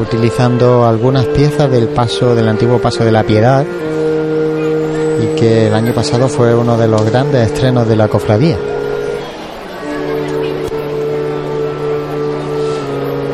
utilizando 0.00 0.86
algunas 0.86 1.26
piezas 1.26 1.70
del 1.70 1.88
paso 1.88 2.34
del 2.34 2.48
antiguo 2.48 2.78
paso 2.78 3.04
de 3.04 3.12
la 3.12 3.22
Piedad 3.22 3.64
y 5.22 5.38
que 5.38 5.66
el 5.66 5.74
año 5.74 5.92
pasado 5.94 6.28
fue 6.28 6.54
uno 6.54 6.76
de 6.78 6.88
los 6.88 7.04
grandes 7.04 7.52
estrenos 7.52 7.86
de 7.86 7.96
la 7.96 8.08
cofradía. 8.08 8.56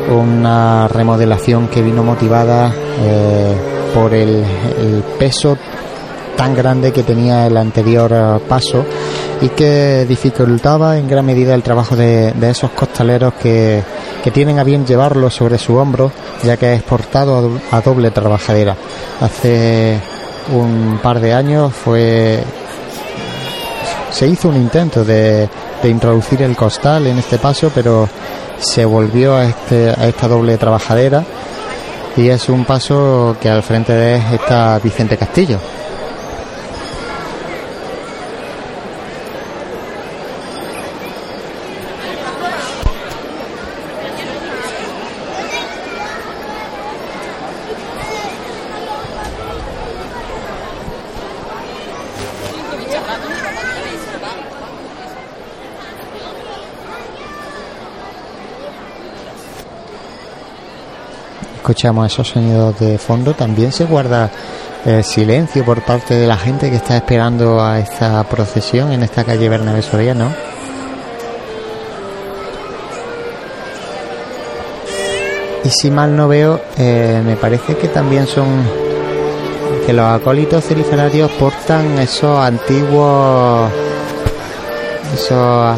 una 0.09 0.87
remodelación 0.87 1.67
que 1.67 1.81
vino 1.81 2.01
motivada 2.03 2.71
eh, 3.01 3.55
por 3.93 4.13
el, 4.13 4.43
peso 5.19 5.57
tan 6.35 6.55
grande 6.55 6.91
que 6.91 7.03
tenía 7.03 7.45
el 7.47 7.57
anterior 7.57 8.11
eh, 8.13 8.39
paso 8.47 8.85
y 9.41 9.49
que 9.49 10.05
dificultaba 10.07 10.97
en 10.97 11.07
gran 11.07 11.25
medida 11.25 11.53
el 11.53 11.63
trabajo 11.63 11.95
de, 11.95 12.33
esos 12.41 12.71
costaleros 12.71 13.33
que, 13.35 13.83
que, 14.23 14.31
tienen 14.31 14.59
a 14.59 14.63
bien 14.63 14.85
llevarlo 14.85 15.29
sobre 15.29 15.57
su 15.57 15.75
hombro, 15.75 16.11
ya 16.43 16.57
que 16.57 16.73
es 16.73 16.83
portado 16.83 17.59
a, 17.71 17.77
a 17.77 17.81
doble 17.81 18.11
trabajadera. 18.11 18.75
Hace 19.21 19.99
un 20.53 20.99
par 21.01 21.19
de 21.19 21.33
años 21.33 21.73
fue 21.73 22.43
se 24.11 24.25
hizo 24.25 24.49
un 24.49 24.55
intento 24.55 25.03
de, 25.03 25.47
de, 25.83 25.89
introducir 25.89 26.41
el 26.41 26.55
costal 26.55 27.05
en 27.07 27.19
este 27.19 27.37
paso, 27.37 27.71
pero 27.75 28.09
se 28.57 28.85
volvió 28.85 29.35
a, 29.35 29.45
este, 29.45 29.89
a 29.89 30.07
esta 30.07 30.27
doble 30.27 30.57
trabajadera 30.57 31.23
y 32.15 32.29
es 32.29 32.49
un 32.49 32.65
paso 32.65 33.37
que 33.39 33.49
al 33.49 33.61
frente 33.61 33.93
de 33.93 34.15
él 34.15 34.21
está 34.33 34.79
Vicente 34.79 35.17
Castillo. 35.17 35.59
Escuchamos 61.67 62.09
esos 62.09 62.29
sonidos 62.29 62.79
de 62.79 62.97
fondo, 62.97 63.33
también 63.33 63.73
se 63.73 63.83
guarda 63.83 64.31
el 64.85 65.03
silencio 65.03 65.65
por 65.65 65.81
parte 65.81 66.13
de 66.13 66.25
la 66.25 66.37
gente 66.37 66.69
que 66.69 66.77
está 66.77 66.95
esperando 66.95 67.61
a 67.61 67.77
esta 67.79 68.23
procesión 68.23 68.93
en 68.93 69.03
esta 69.03 69.25
calle 69.25 69.49
Bernabé 69.49 69.81
Soriano. 69.81 70.31
Y 75.65 75.69
si 75.69 75.91
mal 75.91 76.15
no 76.15 76.29
veo, 76.29 76.61
eh, 76.77 77.21
me 77.25 77.35
parece 77.35 77.75
que 77.75 77.89
también 77.89 78.27
son 78.27 78.47
que 79.85 79.91
los 79.91 80.05
acólitos 80.05 80.63
celiferarios 80.63 81.29
portan 81.31 81.99
esos 81.99 82.39
antiguos 82.39 83.69
esos 85.13 85.77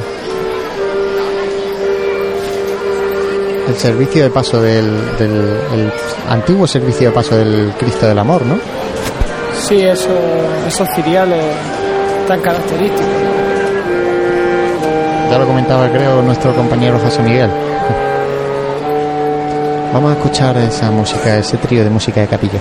el 3.70 3.78
servicio 3.78 4.24
de 4.24 4.30
paso 4.30 4.62
del, 4.62 5.18
del 5.18 5.32
el 5.32 5.94
antiguo 6.28 6.68
servicio 6.68 7.10
de 7.10 7.14
paso 7.14 7.36
del 7.38 7.74
Cristo 7.78 8.08
del 8.08 8.18
Amor, 8.18 8.46
¿no? 8.46 8.58
Sí, 9.58 9.82
eso, 9.82 10.10
esos 10.68 10.88
ciriales 10.96 11.44
tan 12.28 12.42
característicos. 12.42 13.06
Ya 15.30 15.38
lo 15.38 15.46
comentaba, 15.46 15.88
creo, 15.90 16.22
nuestro 16.24 16.56
compañero 16.56 17.00
José 17.00 17.22
Miguel. 17.22 17.50
Vamos 19.94 20.12
a 20.12 20.16
escuchar 20.16 20.58
esa 20.58 20.90
música, 20.92 21.38
ese 21.38 21.58
trío 21.58 21.84
de 21.84 21.90
música 21.90 22.22
de 22.22 22.28
capilla. 22.28 22.60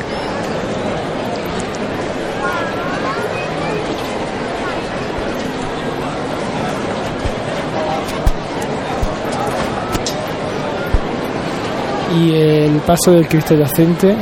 Y 12.18 12.34
el 12.34 12.80
paso 12.80 13.12
del 13.12 13.28
Cristo 13.28 13.54
yacente 13.54 14.16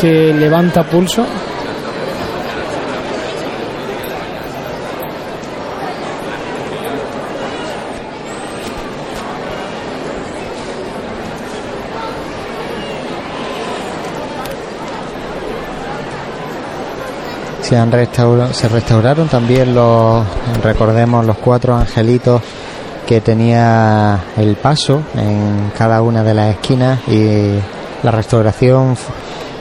que 0.00 0.32
levanta 0.32 0.82
pulso. 0.82 1.24
Se, 17.62 17.78
han 17.78 17.90
restaurado, 17.90 18.52
se 18.52 18.68
restauraron 18.68 19.28
también 19.28 19.74
los, 19.74 20.22
recordemos, 20.62 21.24
los 21.24 21.38
cuatro 21.38 21.74
angelitos 21.74 22.42
que 23.06 23.20
tenía 23.20 24.24
el 24.36 24.56
paso 24.56 25.02
en 25.14 25.72
cada 25.76 26.02
una 26.02 26.22
de 26.22 26.34
las 26.34 26.54
esquinas 26.54 27.00
y 27.08 27.58
la 28.02 28.10
restauración 28.10 28.96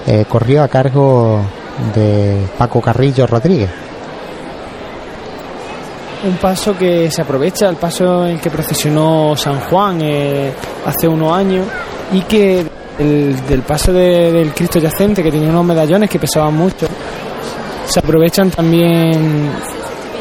eh, 0.08 0.26
corrió 0.28 0.64
a 0.64 0.68
cargo 0.68 1.42
de 1.96 2.46
Paco 2.58 2.82
Carrillo 2.82 3.28
Rodríguez. 3.28 3.70
Un 6.26 6.38
paso 6.38 6.78
que 6.78 7.12
se 7.12 7.22
aprovecha, 7.22 7.68
el 7.68 7.76
paso 7.76 8.26
en 8.26 8.40
que 8.40 8.50
procesionó 8.50 9.36
San 9.36 9.60
Juan 9.62 10.00
eh, 10.02 10.54
hace 10.86 11.08
unos 11.08 11.36
años 11.36 11.68
y 12.14 12.22
que 12.22 12.66
el, 12.98 13.46
del 13.46 13.62
paso 13.64 13.92
de, 13.92 14.32
del 14.32 14.54
Cristo 14.54 14.80
yacente 14.80 15.22
que 15.22 15.32
tenía 15.32 15.50
unos 15.50 15.66
medallones 15.66 16.10
que 16.10 16.20
pesaban 16.20 16.54
mucho 16.54 16.88
se 17.86 18.00
aprovechan 18.00 18.50
también 18.50 19.50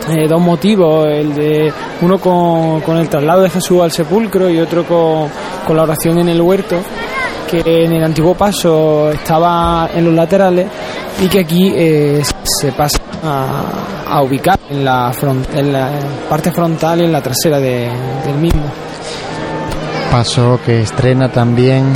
eh, 0.09 0.27
dos 0.29 0.41
motivos, 0.41 1.07
el 1.07 1.35
de 1.35 1.73
uno 2.01 2.19
con, 2.19 2.81
con, 2.81 2.97
el 2.97 3.09
traslado 3.09 3.43
de 3.43 3.51
Jesús 3.51 3.83
al 3.83 3.93
sepulcro 3.93 4.51
y 4.51 4.59
otro 4.59 4.85
con, 4.85 5.29
con, 5.67 5.77
la 5.77 5.85
oración 5.85 6.19
en 6.19 6.29
el 6.29 6.41
huerto, 6.41 6.81
que 7.49 7.85
en 7.85 7.93
el 7.93 8.03
antiguo 8.03 8.35
paso 8.35 9.11
estaba 9.11 9.88
en 9.95 10.05
los 10.05 10.15
laterales 10.15 10.67
y 11.23 11.29
que 11.29 11.41
aquí 11.41 11.73
eh, 11.75 12.23
se 12.43 12.73
pasa 12.73 12.99
a, 13.25 14.23
ubicar 14.23 14.59
en 14.71 14.85
la, 14.85 15.12
front, 15.12 15.55
en 15.55 15.73
la, 15.73 15.91
parte 16.29 16.51
frontal 16.51 17.01
y 17.01 17.05
en 17.05 17.12
la 17.12 17.21
trasera 17.21 17.61
de, 17.61 17.88
del 18.27 18.37
mismo. 18.38 18.65
Paso 20.11 20.59
que 20.65 20.83
estrena 20.83 21.31
también 21.31 21.93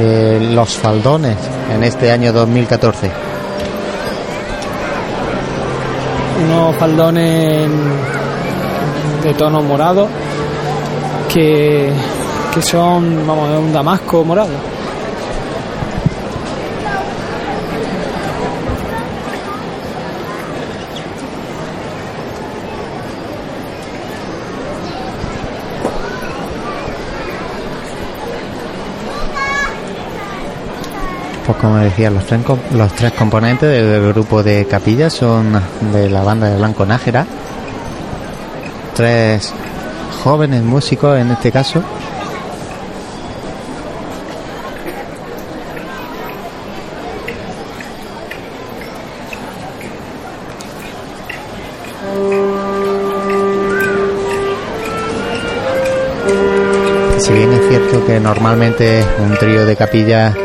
eh, 0.00 0.50
Los 0.54 0.76
Faldones 0.76 1.36
en 1.74 1.82
este 1.82 2.10
año 2.10 2.32
2014 2.32 3.29
unos 6.44 6.76
faldones 6.76 7.68
de 9.22 9.34
tono 9.34 9.62
morado 9.62 10.08
que, 11.32 11.92
que 12.54 12.62
son, 12.62 13.26
vamos, 13.26 13.48
un 13.58 13.72
damasco 13.72 14.24
morado. 14.24 14.79
Pues 31.50 31.62
como 31.62 31.78
decía, 31.78 32.10
los 32.10 32.24
tres, 32.94 33.12
componentes 33.18 33.68
del 33.68 34.12
grupo 34.12 34.40
de 34.40 34.66
capillas 34.66 35.12
son 35.12 35.60
de 35.92 36.08
la 36.08 36.22
banda 36.22 36.48
de 36.48 36.56
Blanco 36.56 36.86
Nájera. 36.86 37.26
Tres 38.94 39.52
jóvenes 40.22 40.62
músicos 40.62 41.18
en 41.18 41.32
este 41.32 41.50
caso. 41.50 41.82
Si 57.18 57.32
bien 57.32 57.52
es 57.54 57.68
cierto 57.68 58.06
que 58.06 58.20
normalmente 58.20 59.04
un 59.18 59.36
trío 59.36 59.66
de 59.66 59.74
capillas 59.74 60.36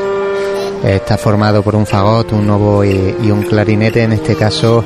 está 0.86 1.18
formado 1.18 1.64
por 1.64 1.76
un 1.76 1.86
fagot, 1.86 2.32
un 2.32 2.50
obo 2.50 2.84
y, 2.84 3.16
y, 3.24 3.32
un 3.32 3.44
clarinete. 3.44 4.04
En 4.04 4.14
este 4.14 4.36
caso 4.36 4.84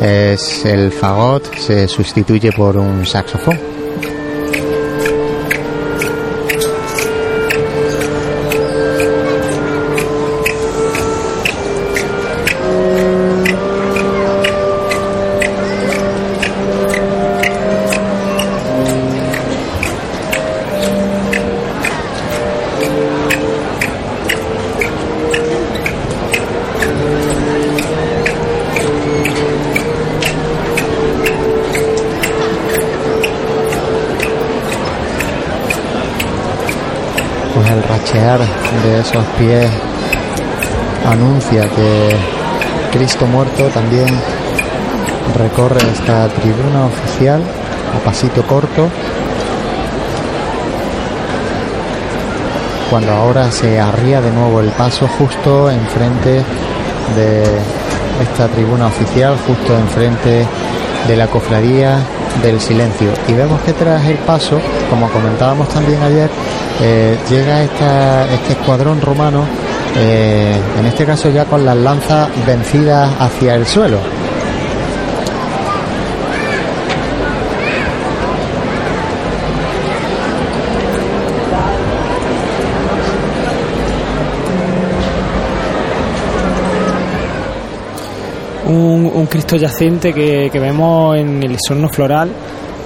es 0.00 0.64
el 0.64 0.92
fagot, 0.92 1.54
se 1.56 1.88
sustituye 1.88 2.52
por 2.52 2.76
un 2.76 3.04
saxofón. 3.04 3.69
Anuncia 41.06 41.62
que 41.62 42.16
Cristo 42.92 43.26
muerto 43.26 43.64
también 43.68 44.06
recorre 45.36 45.80
esta 45.92 46.28
tribuna 46.28 46.86
oficial 46.86 47.40
a 47.96 48.04
pasito 48.04 48.42
corto. 48.46 48.88
Cuando 52.90 53.12
ahora 53.12 53.50
se 53.50 53.80
arría 53.80 54.20
de 54.20 54.30
nuevo 54.30 54.60
el 54.60 54.70
paso 54.70 55.08
justo 55.18 55.70
enfrente 55.70 56.42
de 57.16 57.44
esta 58.22 58.48
tribuna 58.48 58.88
oficial, 58.88 59.36
justo 59.46 59.74
enfrente 59.78 60.44
de 61.08 61.16
la 61.16 61.28
cofradía 61.28 61.98
del 62.42 62.60
silencio. 62.60 63.08
Y 63.28 63.32
vemos 63.32 63.60
que 63.62 63.72
tras 63.72 64.04
el 64.06 64.18
paso, 64.18 64.60
como 64.90 65.08
comentábamos 65.08 65.68
también 65.68 66.02
ayer, 66.02 66.28
eh, 66.82 67.16
llega 67.28 67.62
esta, 67.62 68.32
este 68.32 68.52
escuadrón 68.52 69.00
romano, 69.00 69.44
eh, 69.96 70.56
en 70.78 70.86
este 70.86 71.04
caso 71.04 71.30
ya 71.30 71.44
con 71.44 71.64
las 71.64 71.76
lanzas 71.76 72.28
vencidas 72.46 73.10
hacia 73.18 73.54
el 73.54 73.66
suelo. 73.66 73.98
un, 88.70 89.26
Cristo 89.26 89.56
yacente 89.56 90.12
que, 90.12 90.50
vemos 90.54 91.16
en 91.16 91.42
el 91.42 91.58
sorno 91.58 91.88
floral, 91.88 92.30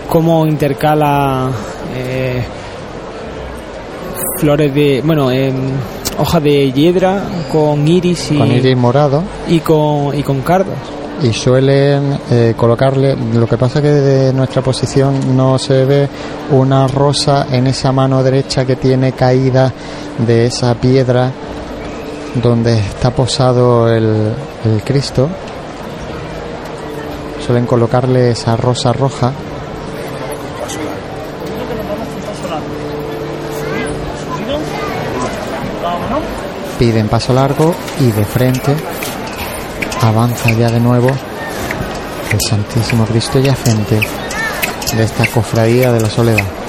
cómo 0.08 0.46
intercala 0.46 1.50
eh, 1.94 2.42
flores 4.44 4.74
de, 4.74 5.00
bueno, 5.02 5.30
hojas 6.18 6.42
de 6.42 6.70
hiedra 6.70 7.22
con 7.50 7.88
iris 7.88 8.30
y 8.30 8.36
con 8.36 8.52
iris 8.52 8.76
morado. 8.76 9.22
y 9.48 9.60
con 9.60 10.14
y 10.14 10.22
con 10.22 10.42
cardos. 10.42 10.74
Y 11.22 11.32
suelen 11.32 12.18
eh, 12.30 12.52
colocarle 12.54 13.16
lo 13.16 13.46
que 13.46 13.56
pasa 13.56 13.80
que 13.80 13.88
desde 13.88 14.34
nuestra 14.34 14.60
posición 14.60 15.34
no 15.34 15.58
se 15.58 15.86
ve 15.86 16.08
una 16.50 16.86
rosa 16.88 17.46
en 17.50 17.68
esa 17.68 17.90
mano 17.90 18.22
derecha 18.22 18.66
que 18.66 18.76
tiene 18.76 19.12
caída 19.12 19.72
de 20.18 20.44
esa 20.44 20.74
piedra 20.74 21.32
donde 22.42 22.74
está 22.80 23.12
posado 23.12 23.90
el, 23.90 24.30
el 24.66 24.82
Cristo. 24.84 25.26
Suelen 27.46 27.64
colocarle 27.64 28.32
esa 28.32 28.56
rosa 28.56 28.92
roja. 28.92 29.32
Piden 36.78 37.08
paso 37.08 37.32
largo 37.32 37.74
y 38.00 38.10
de 38.10 38.24
frente 38.24 38.74
avanza 40.02 40.50
ya 40.52 40.70
de 40.70 40.80
nuevo 40.80 41.08
el 41.08 42.38
Santísimo 42.48 43.04
Cristo 43.06 43.38
yacente 43.38 44.00
de 44.96 45.04
esta 45.04 45.26
cofradía 45.26 45.92
de 45.92 46.00
la 46.00 46.10
soledad. 46.10 46.63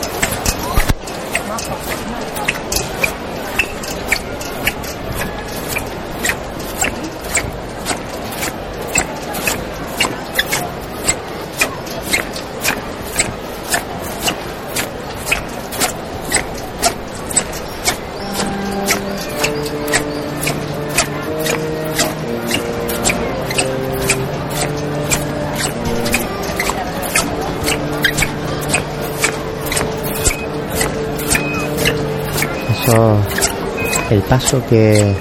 El 34.10 34.22
paso 34.22 34.64
que 34.68 35.16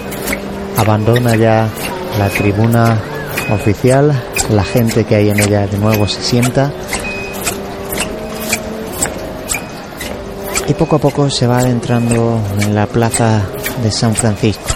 abandona 0.77 1.37
ya 1.37 1.68
la 2.18 2.29
tribuna 2.29 3.01
oficial, 3.53 4.12
la 4.51 4.64
gente 4.64 5.05
que 5.05 5.16
hay 5.16 5.31
en 5.31 5.40
ella 5.40 5.66
de 5.66 5.79
nuevo 5.79 6.07
se 6.07 6.23
sienta 6.23 6.73
y 10.68 10.75
poco 10.75 10.97
a 10.97 10.99
poco 10.99 11.31
se 11.31 11.47
va 11.47 11.59
adentrando 11.59 12.40
en 12.61 12.75
la 12.75 12.87
plaza 12.87 13.42
de 13.83 13.90
San 13.90 14.14
Francisco. 14.14 14.74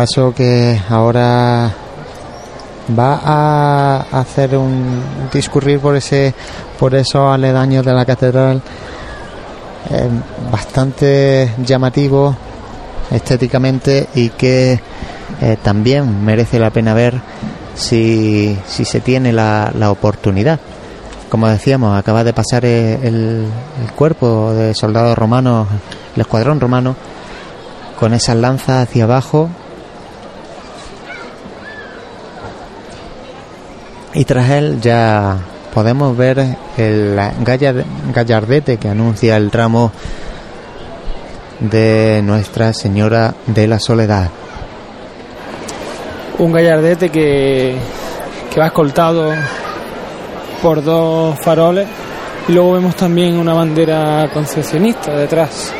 Paso 0.00 0.32
que 0.34 0.80
ahora 0.88 1.70
va 2.98 3.20
a 3.22 4.20
hacer 4.20 4.56
un 4.56 5.02
discurrir 5.30 5.78
por 5.78 5.94
ese 5.94 6.32
por 6.78 6.94
esos 6.94 7.30
aledaños 7.30 7.84
de 7.84 7.92
la 7.92 8.06
catedral 8.06 8.62
eh, 9.90 10.08
bastante 10.50 11.52
llamativo 11.66 12.34
estéticamente 13.10 14.08
y 14.14 14.30
que 14.30 14.80
eh, 15.42 15.58
también 15.62 16.24
merece 16.24 16.58
la 16.58 16.70
pena 16.70 16.94
ver 16.94 17.20
si, 17.74 18.56
si 18.66 18.86
se 18.86 19.00
tiene 19.00 19.34
la, 19.34 19.70
la, 19.78 19.90
oportunidad. 19.90 20.58
Como 21.28 21.46
decíamos, 21.46 21.98
acaba 21.98 22.24
de 22.24 22.32
pasar 22.32 22.64
el, 22.64 23.02
el 23.02 23.92
cuerpo 23.94 24.54
de 24.54 24.74
soldados 24.74 25.18
romanos, 25.18 25.68
el 26.14 26.22
escuadrón 26.22 26.58
romano, 26.58 26.96
con 27.98 28.14
esas 28.14 28.36
lanzas 28.36 28.88
hacia 28.88 29.04
abajo 29.04 29.50
y 34.14 34.24
tras 34.24 34.50
él 34.50 34.80
ya 34.80 35.38
podemos 35.72 36.16
ver 36.16 36.56
el 36.76 37.18
gallardete 38.14 38.76
que 38.76 38.88
anuncia 38.88 39.36
el 39.36 39.50
tramo 39.50 39.92
de 41.60 42.22
Nuestra 42.24 42.72
Señora 42.72 43.34
de 43.46 43.66
la 43.66 43.78
Soledad. 43.78 44.30
Un 46.38 46.52
gallardete 46.52 47.10
que, 47.10 47.76
que 48.52 48.60
va 48.60 48.66
escoltado 48.66 49.32
por 50.62 50.82
dos 50.82 51.38
faroles 51.40 51.86
y 52.48 52.52
luego 52.52 52.72
vemos 52.72 52.96
también 52.96 53.36
una 53.36 53.52
bandera 53.52 54.28
concesionista 54.32 55.12
detrás. 55.12 55.72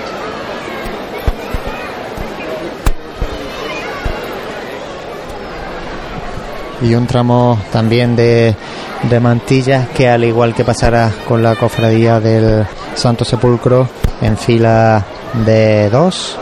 Y 6.83 6.95
un 6.95 7.07
tramo 7.07 7.59
también 7.73 8.16
de, 8.16 8.55
de 9.03 9.21
mantillas 9.21 9.88
que 9.88 10.09
al 10.09 10.25
igual 10.25 10.55
que 10.55 10.64
pasará 10.64 11.11
con 11.27 11.43
la 11.43 11.57
cofradía 11.57 12.21
del 12.21 12.66
Santo 12.95 13.25
Sepulcro 13.25 13.88
en 14.21 14.37
fila 14.37 15.05
de 15.45 15.90
dos 15.90 16.38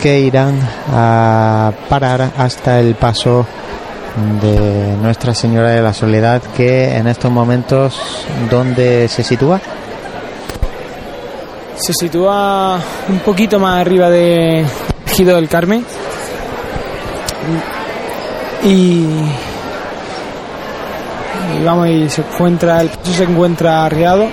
que 0.00 0.20
irán 0.20 0.58
a 0.92 1.72
parar 1.88 2.30
hasta 2.36 2.78
el 2.78 2.94
paso 2.94 3.46
de 4.40 4.96
Nuestra 5.02 5.34
Señora 5.34 5.70
de 5.70 5.82
la 5.82 5.92
Soledad 5.92 6.42
que 6.56 6.96
en 6.96 7.06
estos 7.06 7.32
momentos 7.32 8.26
¿dónde 8.50 9.08
se 9.08 9.24
sitúa? 9.24 9.60
Se 11.76 11.92
sitúa 11.92 12.78
un 13.08 13.18
poquito 13.20 13.58
más 13.58 13.80
arriba 13.80 14.08
de 14.08 14.64
Gido 15.06 15.36
del 15.36 15.48
Carmen 15.48 15.84
y, 18.64 19.06
vamos 21.64 21.88
y 21.88 22.08
se 22.08 22.22
encuentra 22.22 22.80
el 22.80 22.90
paso 22.90 23.12
se 23.12 23.24
encuentra 23.24 23.84
arriado. 23.84 24.26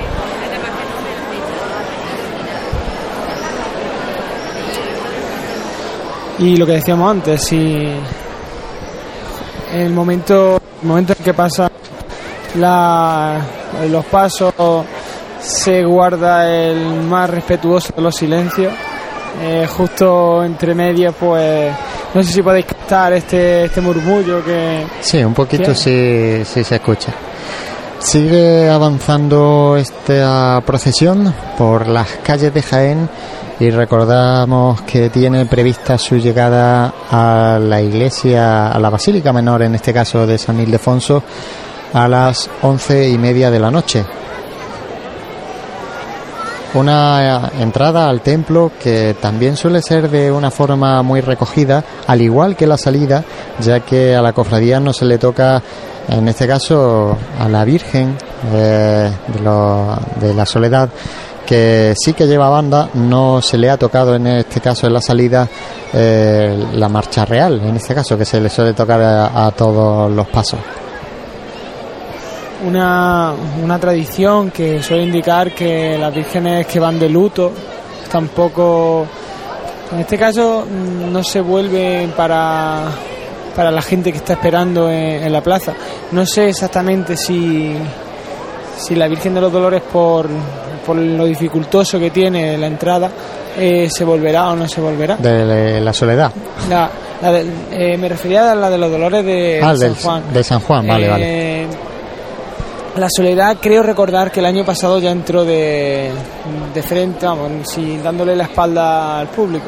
Y 6.40 6.56
lo 6.56 6.66
que 6.66 6.74
decíamos 6.74 7.12
antes 7.12 7.44
si 7.44 7.88
el 9.74 9.94
momento 9.94 10.60
el 10.82 10.88
momento 10.88 11.14
en 11.18 11.24
que 11.24 11.34
pasa 11.34 11.70
la, 12.56 13.40
los 13.90 14.04
pasos 14.06 14.54
se 15.40 15.84
guarda 15.84 16.52
el 16.52 17.04
más 17.04 17.30
respetuoso 17.30 17.94
de 17.96 18.02
los 18.02 18.16
silencios. 18.16 18.74
Eh, 19.42 19.66
justo 19.68 20.44
entre 20.44 20.76
medias 20.76 21.16
pues 21.18 21.74
no 22.14 22.24
sé 22.24 22.32
si 22.32 22.42
podéis 22.42 22.66
captar 22.66 23.14
este, 23.14 23.66
este 23.66 23.82
murmullo 23.82 24.44
que... 24.44 24.86
Sí, 25.02 25.24
un 25.24 25.34
poquito 25.34 25.74
sí, 25.74 26.42
sí 26.44 26.64
se 26.64 26.76
escucha. 26.76 27.14
Sigue 28.00 28.70
avanzando 28.70 29.78
esta 29.78 30.62
procesión 30.66 31.34
por 31.58 31.88
las 31.88 32.08
calles 32.24 32.54
de 32.54 32.62
Jaén 32.62 33.10
y 33.60 33.70
recordamos 33.70 34.82
que 34.82 35.10
tiene 35.10 35.46
prevista 35.46 35.98
su 35.98 36.18
llegada 36.18 36.94
a 37.12 37.60
la 37.60 37.80
iglesia, 37.80 38.72
a 38.72 38.80
la 38.80 38.90
Basílica 38.90 39.32
Menor, 39.32 39.62
en 39.62 39.76
este 39.76 39.94
caso 39.94 40.26
de 40.26 40.40
San 40.40 40.60
Ildefonso, 40.60 41.22
a 41.94 42.08
las 42.08 42.50
once 42.64 43.08
y 43.08 43.18
media 43.20 43.52
de 43.52 43.60
la 43.60 43.70
noche. 43.70 44.04
Una 46.74 47.52
entrada 47.60 48.08
al 48.08 48.22
templo 48.22 48.72
que 48.82 49.16
también 49.20 49.58
suele 49.58 49.82
ser 49.82 50.10
de 50.10 50.32
una 50.32 50.52
forma 50.52 51.02
muy 51.04 51.20
recogida, 51.20 51.84
al 52.08 52.22
igual 52.22 52.56
que 52.56 52.66
la 52.66 52.78
salida, 52.78 53.24
ya 53.60 53.82
que 53.82 54.16
a 54.16 54.22
la 54.22 54.32
cofradía 54.32 54.80
no 54.80 54.94
se 54.94 55.06
le 55.06 55.18
toca, 55.18 55.62
en 56.08 56.28
este 56.30 56.48
caso, 56.48 57.18
a 57.40 57.50
la 57.50 57.66
Virgen 57.66 58.16
eh, 58.54 59.12
de, 59.28 60.28
de 60.28 60.34
la 60.34 60.46
Soledad, 60.46 60.90
que 61.46 61.94
sí 61.98 62.14
que 62.14 62.28
lleva 62.28 62.50
banda, 62.50 62.90
no 62.94 63.42
se 63.42 63.58
le 63.58 63.70
ha 63.70 63.76
tocado 63.76 64.16
en 64.16 64.28
este 64.28 64.62
caso 64.62 64.88
en 64.88 64.94
la 64.94 65.02
salida 65.02 65.50
eh, 65.94 66.68
la 66.76 66.88
marcha 66.88 67.26
real, 67.26 67.60
en 67.62 67.76
este 67.76 67.94
caso, 67.94 68.18
que 68.18 68.24
se 68.24 68.40
le 68.40 68.50
suele 68.50 68.74
tocar 68.74 69.02
a, 69.02 69.52
todos 69.52 70.10
los 70.10 70.28
pasos. 70.28 70.60
Una, 72.66 73.34
una, 73.64 73.80
tradición 73.80 74.52
que 74.52 74.84
suele 74.84 75.04
indicar 75.04 75.52
que 75.52 75.98
las 75.98 76.14
vírgenes 76.14 76.68
que 76.68 76.80
van 76.80 77.00
de 77.00 77.10
luto 77.10 77.52
tampoco, 78.12 79.06
en 79.92 80.00
este 80.00 80.18
caso, 80.18 80.66
no 81.12 81.24
se 81.24 81.42
vuelven 81.42 82.12
para, 82.12 82.84
para 83.56 83.72
la 83.72 83.82
gente 83.82 84.12
que 84.12 84.20
está 84.20 84.34
esperando 84.34 84.92
en 84.92 85.32
la 85.32 85.42
plaza. 85.42 85.74
No 86.12 86.26
sé 86.26 86.50
exactamente 86.50 87.18
si 87.18 87.76
si 88.82 88.96
la 88.96 89.08
Virgen 89.08 89.34
de 89.34 89.42
los 89.42 89.52
Dolores 89.52 89.82
por, 89.92 90.28
por 90.86 90.96
lo 90.96 91.26
dificultoso 91.26 92.00
que 92.00 92.10
tiene 92.10 92.58
la 92.58 92.68
entrada 92.68 93.10
eh, 93.58 93.90
se 93.90 94.04
volverá 94.04 94.50
o 94.50 94.56
no 94.56 94.68
se 94.68 94.82
volverá. 94.82 95.18
De 95.18 95.80
la 95.80 95.94
soledad. 95.94 96.32
La, 96.70 96.90
eh, 97.72 97.98
me 97.98 98.10
refería 98.10 98.52
a 98.52 98.56
la 98.56 98.70
de 98.70 98.78
los 98.78 98.92
Dolores 98.92 99.26
de 99.26 99.62
ah, 99.62 99.76
San 99.76 99.96
Juan. 99.96 100.34
De 100.34 100.44
San 100.44 100.60
Juan, 100.62 100.88
vale, 100.88 101.08
vale. 101.08 101.68
La 102.98 103.08
soledad 103.10 103.58
creo 103.62 103.84
recordar 103.84 104.32
que 104.32 104.42
el 104.42 104.46
año 104.46 104.66
pasado 104.66 105.00
ya 105.00 105.12
entró 105.12 105.46
de, 105.46 106.12
frente, 106.84 107.26
vamos, 107.26 107.70
sin 107.70 108.04
dándole 108.04 108.36
la 108.36 108.44
espalda 108.44 109.20
al 109.20 109.28
público. 109.28 109.66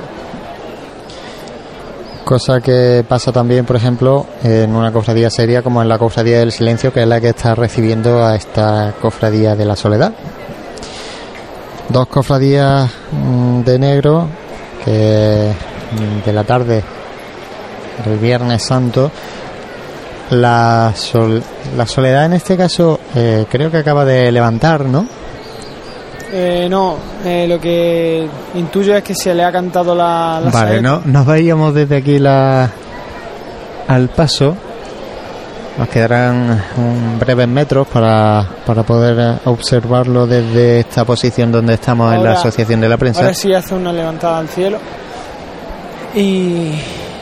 Cosa 2.26 2.60
que 2.60 3.06
pasa 3.08 3.32
también, 3.32 3.66
por 3.66 3.78
ejemplo, 3.78 4.26
en 4.44 4.76
una 4.76 4.92
cofradía 4.92 5.30
seria 5.30 5.62
como 5.62 5.82
en 5.82 5.88
la 5.88 5.98
cofradía 5.98 6.40
del 6.40 6.52
silencio, 6.52 6.92
que 6.92 7.02
es 7.02 7.08
la 7.08 7.22
que 7.22 7.30
está 7.30 7.56
recibiendo 7.56 8.26
a 8.26 8.36
esta 8.36 8.94
cofradía 9.02 9.56
de 9.56 9.66
la 9.66 9.76
soledad. 9.76 10.14
Dos 11.90 12.08
cofradías 12.08 12.90
mm, 13.12 13.62
de 13.62 13.80
negro 13.80 14.28
que 14.84 15.52
mm, 15.92 16.26
de 16.26 16.34
la 16.34 16.44
tarde 16.44 16.84
del 18.06 18.18
Viernes 18.20 18.64
Santo. 18.64 19.12
La, 20.32 20.94
la 21.78 21.86
soledad 21.86 22.26
en 22.26 22.34
este 22.34 22.58
caso 22.58 23.00
eh, 23.14 23.46
creo 23.50 23.70
que 23.70 23.78
acaba 23.78 24.06
de 24.06 24.32
levantar, 24.32 24.86
¿no? 24.86 25.06
Eh, 26.36 26.68
no, 26.68 26.96
eh, 27.24 27.46
lo 27.48 27.60
que 27.60 28.28
intuyo 28.56 28.96
es 28.96 29.04
que 29.04 29.14
se 29.14 29.36
le 29.36 29.44
ha 29.44 29.52
cantado 29.52 29.94
la, 29.94 30.42
Vale, 30.52 30.82
no, 30.82 31.02
nos 31.06 31.28
veíamos 31.28 31.76
desde 31.76 31.98
aquí 31.98 32.18
la, 32.18 32.72
al 33.88 34.10
paso. 34.10 34.56
Nos 35.78 35.88
quedarán 35.90 36.64
un 36.78 37.20
breves 37.20 37.48
metros 37.48 37.88
para, 37.88 38.48
para 38.66 38.84
poder 38.84 39.40
observarlo 39.46 40.26
desde 40.26 40.80
esta 40.80 41.04
posición 41.06 41.52
donde 41.52 41.76
estamos 41.76 42.14
en 42.14 42.24
la 42.24 42.34
Asociación 42.34 42.82
de 42.82 42.90
la 42.90 42.98
Prensa. 42.98 43.22
Ahora 43.22 43.34
sí 43.34 43.54
hace 43.54 43.76
una 43.76 43.92
levantada 43.92 44.40
al 44.40 44.48
cielo. 44.50 44.80
Y. 46.16 46.74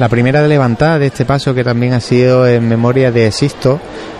La 0.01 0.09
primera 0.09 0.41
levantada 0.47 0.97
de 0.97 1.05
este 1.05 1.25
paso 1.25 1.53
que 1.53 1.63
también 1.63 1.93
ha 1.93 1.99
sido 1.99 2.47
en 2.47 2.67
memoria 2.67 3.11
de 3.11 3.31
Sisto, 3.31 3.79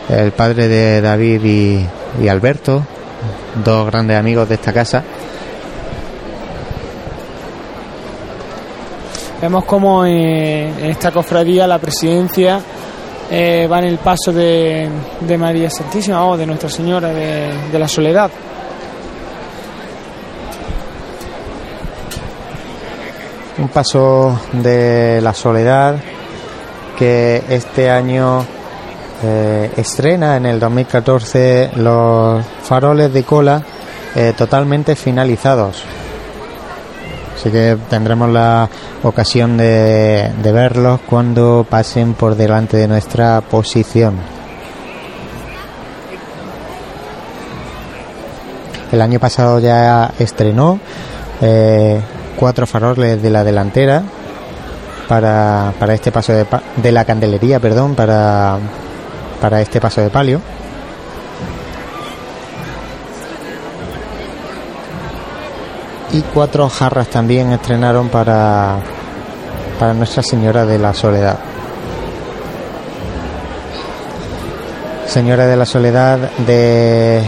el 0.10 0.32
padre 0.32 0.68
de 0.68 1.02
David 1.02 1.44
y, 2.22 2.28
Alberto, 2.28 2.86
dos 3.66 3.88
grandes 3.88 4.16
amigos 4.16 4.48
de 4.48 4.54
esta 4.54 4.72
casa. 4.72 5.04
Vemos 9.42 9.66
como 9.66 10.06
en 10.06 10.86
esta 10.86 11.10
cofradía 11.10 11.66
la 11.66 11.80
presidencia 11.80 12.62
eh, 13.32 13.66
va 13.66 13.80
en 13.80 13.86
el 13.86 13.98
paso 13.98 14.32
de, 14.32 14.88
de 15.22 15.38
María 15.40 15.72
Santísima 15.72 16.24
o 16.28 16.38
de 16.38 16.46
Nuestra 16.46 16.70
Señora 16.70 17.08
de, 17.08 17.50
de 17.72 17.80
la 17.80 17.88
Soledad. 17.88 18.30
Un 23.62 23.68
paso 23.68 24.40
de 24.54 25.22
la 25.22 25.36
Soledad 25.36 25.96
que 26.98 27.44
este 27.48 27.92
año 27.92 28.44
eh, 29.24 29.72
estrena 29.78 30.36
en 30.38 30.48
el 30.48 30.60
2014 30.60 31.70
los 31.76 32.44
faroles 32.64 33.14
de 33.14 33.24
cola 33.24 33.62
eh, 34.16 34.34
totalmente 34.36 34.96
finalizados. 34.96 35.84
Así 37.36 37.52
que 37.52 37.78
tendremos 37.88 38.32
la 38.32 38.68
ocasión 39.04 39.58
de, 39.58 40.32
verlos 40.44 41.02
cuando 41.08 41.64
pasen 41.70 42.16
por 42.16 42.36
delante 42.36 42.78
de 42.78 42.88
nuestra 42.88 43.42
posición. 43.42 44.16
El 48.92 49.02
año 49.02 49.20
pasado 49.20 49.60
ya 49.60 50.12
estrenó 50.18 50.80
eh, 51.42 52.02
cuatro 52.42 52.66
faroles 52.66 53.22
de 53.22 53.30
la 53.30 53.44
delantera 53.44 54.02
para, 55.08 55.74
para 55.80 55.94
este 55.94 56.12
paso 56.12 56.34
de, 56.34 56.48
de 56.78 56.92
la 56.92 57.06
candelería, 57.06 57.60
perdón, 57.60 57.94
para 57.94 58.58
para 59.42 59.60
este 59.60 59.82
paso 59.82 60.02
de 60.02 60.10
palio. 60.10 60.40
Y 66.14 66.22
cuatro 66.34 66.70
jarras 66.70 67.08
también 67.08 67.52
estrenaron 67.52 68.10
para, 68.10 68.78
para 69.80 69.94
Nuestra 69.94 70.22
Señora 70.22 70.66
de 70.66 70.78
la 70.78 70.94
Soledad. 70.94 71.40
Señora 75.08 75.48
de 75.48 75.58
la 75.58 75.66
Soledad 75.66 76.20
de 76.46 77.22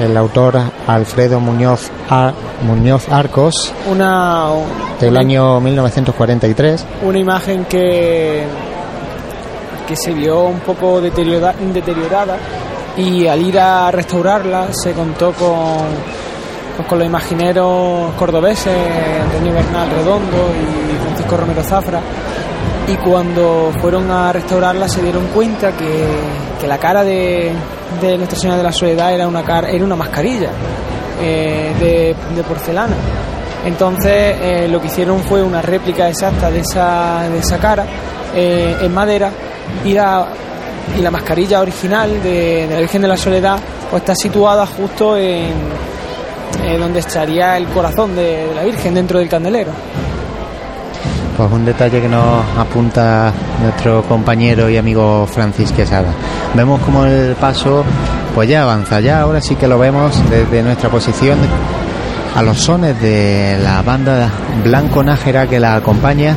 el 0.00 0.16
autor 0.16 0.58
Alfredo 0.86 1.40
Muñoz 1.40 1.90
Muñoz 2.62 3.08
Arcos 3.08 3.72
una 3.90 4.46
del 5.00 5.16
año 5.16 5.60
1943 5.60 6.86
una 7.02 7.18
imagen 7.18 7.64
que 7.64 8.44
que 9.86 9.96
se 9.96 10.12
vio 10.12 10.44
un 10.44 10.60
poco 10.60 11.00
deteriorada 11.00 12.38
y 12.96 13.26
al 13.26 13.42
ir 13.42 13.58
a 13.58 13.90
restaurarla 13.90 14.68
se 14.72 14.92
contó 14.92 15.32
con, 15.32 15.78
pues, 16.76 16.88
con 16.88 16.98
los 16.98 17.06
imagineros 17.06 18.12
cordobeses, 18.14 18.72
Antonio 19.22 19.52
Bernal 19.52 19.90
Redondo 19.90 20.50
y 20.54 20.96
Francisco 21.04 21.36
Romero 21.36 21.62
Zafra. 21.62 22.00
Y 22.86 22.96
cuando 22.96 23.72
fueron 23.80 24.10
a 24.10 24.32
restaurarla 24.32 24.88
se 24.88 25.02
dieron 25.02 25.26
cuenta 25.28 25.72
que, 25.72 26.06
que 26.60 26.66
la 26.68 26.78
cara 26.78 27.02
de, 27.02 27.50
de, 28.00 28.16
Nuestra 28.16 28.38
Señora 28.38 28.58
de 28.58 28.64
la 28.64 28.72
Soledad 28.72 29.14
era 29.14 29.26
una, 29.26 29.42
cara, 29.42 29.68
era 29.70 29.84
una 29.84 29.96
mascarilla 29.96 30.50
eh, 31.20 32.14
de, 32.34 32.42
porcelana. 32.42 32.94
Entonces 33.64 34.36
eh, 34.40 34.68
lo 34.68 34.80
que 34.80 34.88
hicieron 34.88 35.20
fue 35.20 35.42
una 35.42 35.62
réplica 35.62 36.08
exacta 36.08 36.50
de 36.50 36.60
esa, 36.60 37.28
de 37.30 37.38
esa 37.38 37.58
cara 37.58 37.86
eh, 38.34 38.76
en 38.82 38.92
madera 38.92 39.30
y 39.84 39.92
la, 39.92 40.26
y 40.98 41.00
la 41.00 41.10
mascarilla 41.10 41.60
original 41.60 42.22
de, 42.22 42.66
la 42.70 42.78
Virgen 42.80 43.02
de 43.02 43.08
la 43.08 43.16
Soledad 43.16 43.58
pues 43.90 44.02
está 44.02 44.14
situada 44.14 44.66
justo 44.66 45.16
en, 45.16 45.52
donde 46.78 47.00
estaría 47.00 47.56
el 47.56 47.66
corazón 47.68 48.14
de, 48.14 48.50
la 48.54 48.64
Virgen 48.64 48.94
dentro 48.94 49.18
del 49.18 49.28
candelero. 49.28 49.70
Pues 51.36 51.50
un 51.50 51.64
detalle 51.64 52.00
que 52.00 52.08
nos 52.08 52.44
apunta 52.56 53.32
nuestro 53.60 54.02
compañero 54.02 54.70
y 54.70 54.76
amigo 54.76 55.26
Francis 55.26 55.72
Quesada. 55.72 56.12
Vemos 56.54 56.80
como 56.80 57.04
el 57.04 57.34
paso 57.34 57.84
pues 58.34 58.48
ya 58.48 58.62
avanza, 58.62 59.00
ya 59.00 59.20
ahora 59.20 59.40
sí 59.40 59.56
que 59.56 59.66
lo 59.66 59.78
vemos 59.78 60.12
desde 60.30 60.62
nuestra 60.62 60.90
posición 60.90 61.38
a 62.34 62.42
los 62.42 62.58
sones 62.58 63.00
de 63.00 63.58
la 63.62 63.82
banda 63.82 64.28
Blanco 64.64 65.02
Nájera 65.02 65.46
que 65.46 65.60
la 65.60 65.76
acompaña 65.76 66.36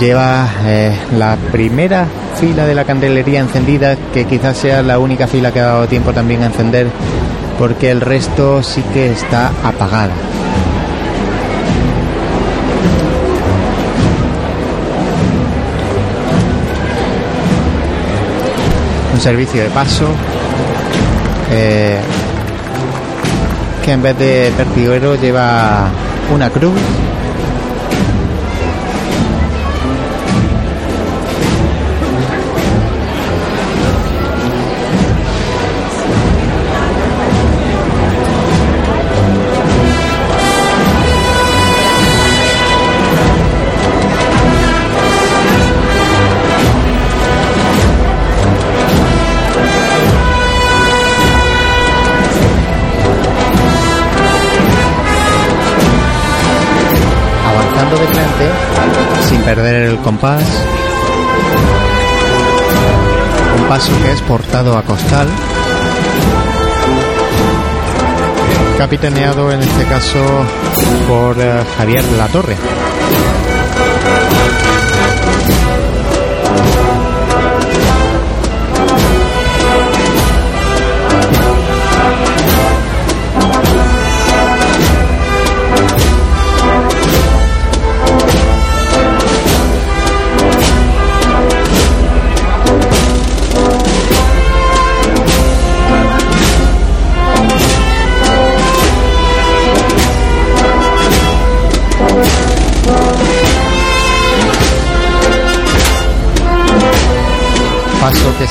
lleva 0.00 0.48
eh, 0.64 0.94
la 1.16 1.36
primera 1.52 2.06
fila 2.34 2.66
de 2.66 2.74
la 2.74 2.84
candelería 2.84 3.40
encendida, 3.40 3.96
que 4.12 4.24
quizás 4.24 4.56
sea 4.56 4.82
la 4.82 4.98
única 4.98 5.26
fila 5.26 5.52
que 5.52 5.60
ha 5.60 5.66
dado 5.66 5.86
tiempo 5.86 6.12
también 6.12 6.42
a 6.42 6.46
encender, 6.46 6.88
porque 7.58 7.90
el 7.90 8.00
resto 8.00 8.62
sí 8.62 8.82
que 8.92 9.10
está 9.10 9.52
apagada. 9.62 10.12
Un 19.14 19.20
servicio 19.20 19.62
de 19.62 19.70
paso 19.70 20.08
eh, 21.52 22.00
que 23.84 23.92
en 23.92 24.02
vez 24.02 24.18
de 24.18 24.52
pertiguero 24.56 25.14
lleva 25.14 25.88
una 26.34 26.50
cruz 26.50 26.74
compás. 60.04 60.44
Paso 63.68 63.90
que 64.02 64.12
es 64.12 64.20
portado 64.22 64.76
a 64.76 64.82
costal. 64.82 65.26
Capitaneado 68.76 69.50
en 69.50 69.62
este 69.62 69.84
caso 69.86 70.22
por 71.08 71.40
eh, 71.40 71.64
Javier 71.78 72.04
Latorre. 72.18 72.56
paso 72.56 72.93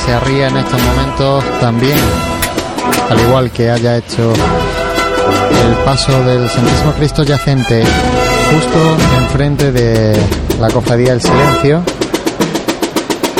se 0.04 0.12
arría 0.12 0.48
en 0.48 0.56
estos 0.56 0.80
momentos 0.82 1.44
también, 1.60 1.98
al 3.08 3.20
igual 3.20 3.50
que 3.50 3.70
haya 3.70 3.96
hecho 3.96 4.32
el 4.32 5.74
paso 5.84 6.12
del 6.24 6.48
Santísimo 6.48 6.92
Cristo 6.92 7.22
yacente 7.22 7.82
justo 8.50 8.96
enfrente 9.18 9.72
de 9.72 10.16
la 10.60 10.68
cofradía 10.68 11.10
del 11.10 11.22
silencio. 11.22 11.82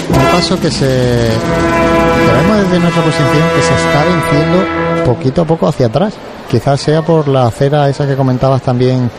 Un 0.09 0.33
paso 0.33 0.59
que 0.59 0.71
se 0.71 0.87
que 0.87 2.33
vemos 2.33 2.57
desde 2.65 2.81
nuestra 2.81 3.03
posición 3.03 3.49
que 3.55 3.63
se 3.63 3.75
está 3.75 4.05
venciendo 4.05 5.05
poquito 5.05 5.43
a 5.43 5.45
poco 5.45 5.69
hacia 5.69 5.87
atrás. 5.87 6.15
Quizás 6.51 6.81
sea 6.81 7.03
por 7.03 7.29
la 7.29 7.47
acera 7.47 7.89
esa 7.89 8.07
que 8.07 8.17
comentabas 8.17 8.63
también 8.63 9.11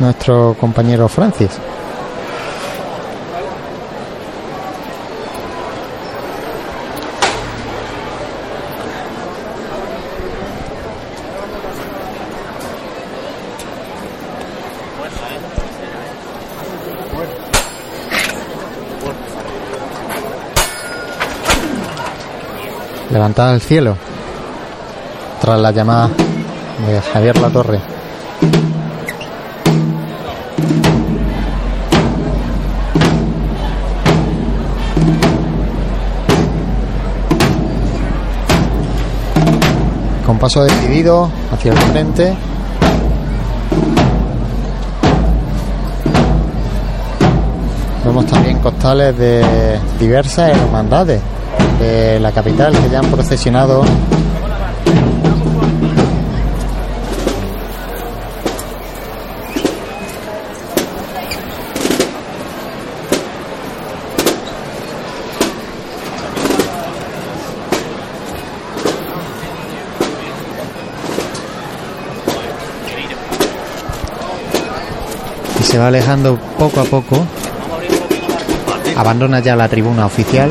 nuestro 0.00 0.56
compañero 0.58 1.08
Francis. 1.08 1.50
Levantada 23.10 23.52
al 23.52 23.60
cielo 23.60 23.96
tras 25.40 25.60
la 25.60 25.70
llamada 25.72 26.10
de 26.86 27.00
Javier 27.00 27.38
Latorre. 27.38 27.80
Con 40.24 40.38
paso 40.38 40.62
decidido 40.62 41.28
hacia 41.52 41.72
el 41.72 41.78
frente. 41.78 42.36
Vemos 48.04 48.26
también 48.26 48.58
costales 48.60 49.16
de 49.18 49.78
diversas 49.98 50.56
hermandades 50.56 51.20
la 51.80 52.32
capital 52.32 52.72
que 52.72 52.90
ya 52.90 52.98
han 52.98 53.10
procesionado. 53.10 53.82
Y 75.58 75.62
se 75.62 75.78
va 75.78 75.88
alejando 75.88 76.38
poco 76.58 76.80
a 76.80 76.84
poco. 76.84 77.26
Abandona 78.96 79.40
ya 79.40 79.56
la 79.56 79.68
tribuna 79.68 80.04
oficial 80.04 80.50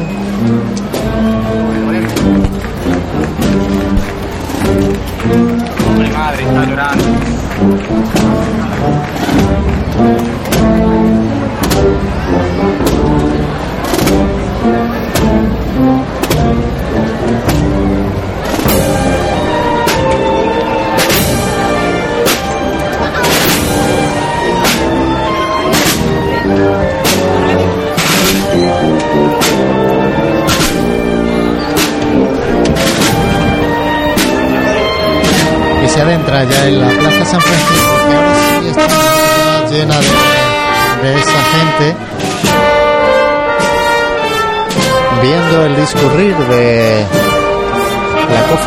madre, 6.79 7.18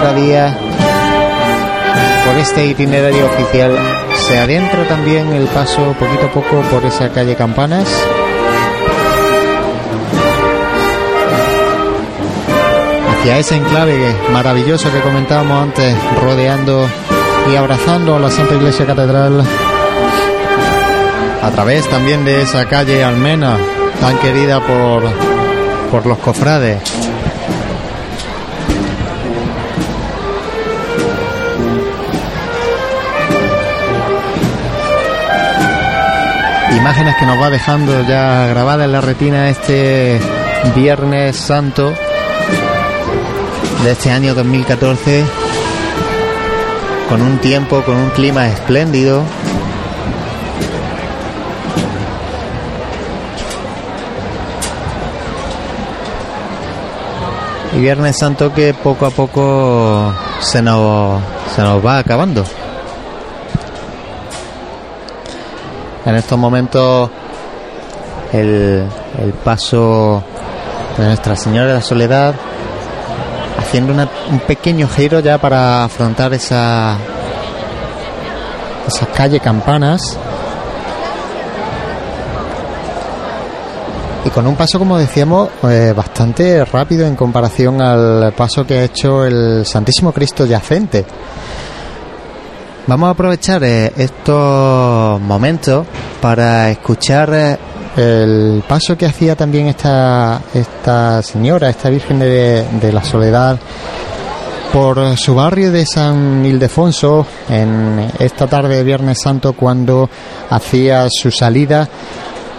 la 0.03 0.09
cofradía 0.09 0.57
por 2.27 2.37
este 2.37 2.67
itinerario 2.67 3.27
oficial. 3.27 3.77
Se 4.15 4.39
adentra 4.39 4.87
también 4.89 5.33
el 5.33 5.47
paso 5.47 5.95
poquito 5.99 6.27
a 6.27 6.33
poco 6.33 6.61
por 6.71 6.85
esa 6.85 7.09
calle 7.11 7.37
Campanas. 7.37 7.89
hacia 13.11 13.39
ese 13.39 13.57
enclave 13.57 14.17
maravilloso 14.33 14.91
que 14.91 15.01
comentábamos 15.01 15.63
antes, 15.63 15.95
rodeando 16.21 16.89
y 17.53 17.55
abrazando 17.55 18.17
a 18.17 18.19
la 18.19 18.31
Santa 18.31 18.57
Iglesia 18.57 18.85
Catedral, 18.85 19.45
a 21.41 21.51
través 21.53 21.89
también 21.89 22.25
de 22.25 22.43
esa 22.43 22.67
calle 22.67 23.05
Almena, 23.05 23.57
tan 24.01 24.19
querida 24.19 24.59
por, 24.59 25.05
por 25.93 26.05
los 26.05 26.19
cofrades. 26.19 26.92
Imágenes 36.77 37.17
que 37.17 37.27
nos 37.27 37.41
va 37.41 37.51
dejando 37.51 38.03
ya 38.07 38.47
grabada 38.47 38.85
en 38.85 38.93
la 38.93 39.01
retina 39.01 39.49
este 39.49 40.19
Viernes 40.75 41.37
Santo 41.37 41.93
de 43.85 43.93
este 43.93 44.11
año 44.11 44.35
2014 44.35 45.25
con 47.09 47.21
un 47.21 47.39
tiempo, 47.39 47.83
con 47.83 47.97
un 47.97 48.11
clima 48.11 48.49
espléndido. 48.49 49.23
Y 57.77 57.81
Viernes 57.81 58.17
Santo 58.17 58.53
que 58.55 58.73
poco 58.73 59.07
a 59.07 59.11
poco 59.11 60.13
se 60.41 60.63
nos, 60.63 61.21
se 61.55 61.63
nos 61.63 61.85
va 61.85 61.99
acabando. 61.99 62.45
En 66.05 66.15
estos 66.17 66.39
momentos 66.39 67.11
el, 68.33 68.85
el 69.23 69.33
paso 69.45 70.23
de 70.99 71.05
Nuestra 71.07 71.37
Señora 71.37 71.69
de 71.69 71.75
la 71.75 71.81
Soledad 71.83 72.35
haciendo 73.59 73.93
una- 73.93 74.09
un 74.31 74.41
pequeño 74.41 74.89
giro 74.89 75.21
ya 75.21 75.39
para 75.39 75.85
afrontar 75.85 76.33
esa 76.35 76.97
esa 78.89 79.07
calle 79.07 79.39
Campanas. 79.39 80.17
Y 84.25 84.31
con 84.31 84.47
un 84.47 84.55
paso 84.57 84.79
como 84.79 84.99
decíamos 84.99 85.49
eh, 85.69 85.93
bastante 85.97 86.65
rápido 86.65 87.07
en 87.07 87.17
comparación 87.17 87.81
al 87.83 88.33
paso 88.33 88.65
que 88.67 88.79
ha 88.79 88.85
hecho 88.85 89.25
el 89.25 89.67
Santísimo 89.67 90.13
Cristo 90.13 90.47
yacente 90.47 91.05
vamos 92.87 93.09
a 93.09 93.11
aprovechar 93.11 93.63
eh, 93.65 93.93
estos 93.97 95.21
momentos 95.21 95.87
para 96.21 96.71
escuchar 96.71 97.33
eh, 97.35 97.59
el 97.97 98.65
paso 98.67 98.97
que 98.97 99.07
hacía 99.07 99.37
también 99.37 99.67
esta 99.67 100.41
esta 100.55 101.23
señora 101.23 101.69
esta 101.69 101.91
Virgen 101.91 102.19
de, 102.19 102.65
de 102.81 102.93
la 102.93 103.05
Soledad 103.05 103.59
por 104.73 105.19
su 105.19 105.35
barrio 105.35 105.71
de 105.71 105.85
San 105.85 106.47
Ildefonso 106.47 107.27
en 107.51 108.11
esta 108.19 108.47
tarde 108.47 108.77
de 108.77 108.85
Viernes 108.85 109.21
Santo 109.21 109.53
cuando 109.53 110.09
hacía 110.49 111.09
su 111.11 111.31
salida 111.31 111.87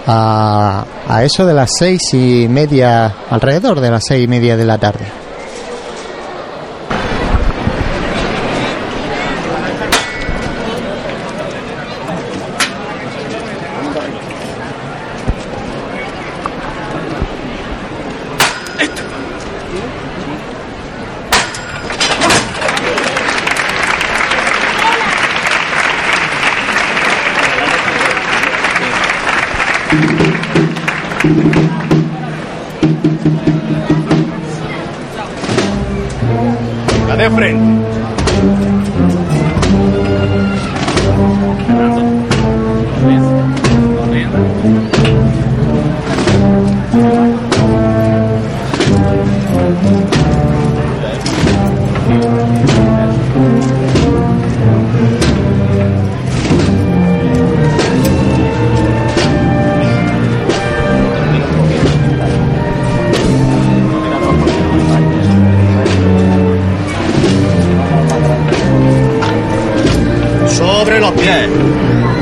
a, 0.05 0.85
a 1.07 1.23
eso 1.23 1.45
de 1.45 1.53
las 1.53 1.71
seis 1.77 2.01
y 2.13 2.47
media, 2.47 3.13
alrededor 3.29 3.79
de 3.79 3.89
las 3.89 4.03
seis 4.07 4.25
y 4.25 4.27
media 4.27 4.55
de 4.57 4.65
la 4.65 4.77
tarde. 4.77 5.22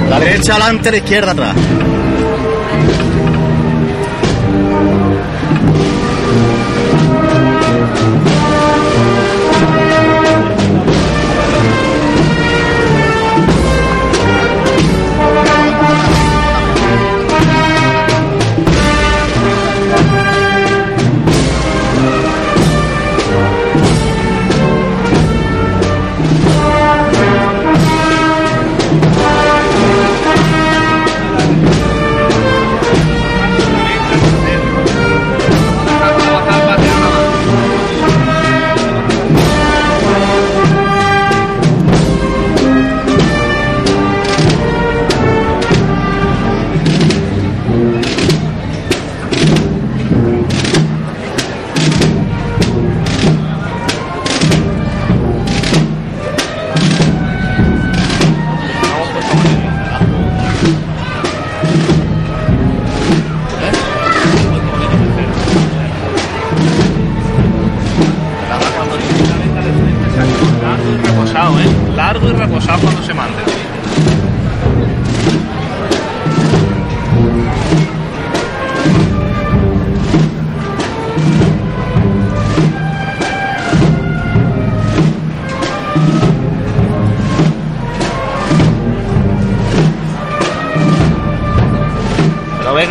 La 0.10 0.20
derecha 0.20 0.54
adelante, 0.54 0.92
la 0.92 0.98
izquierda 0.98 1.32
atrás. 1.32 1.56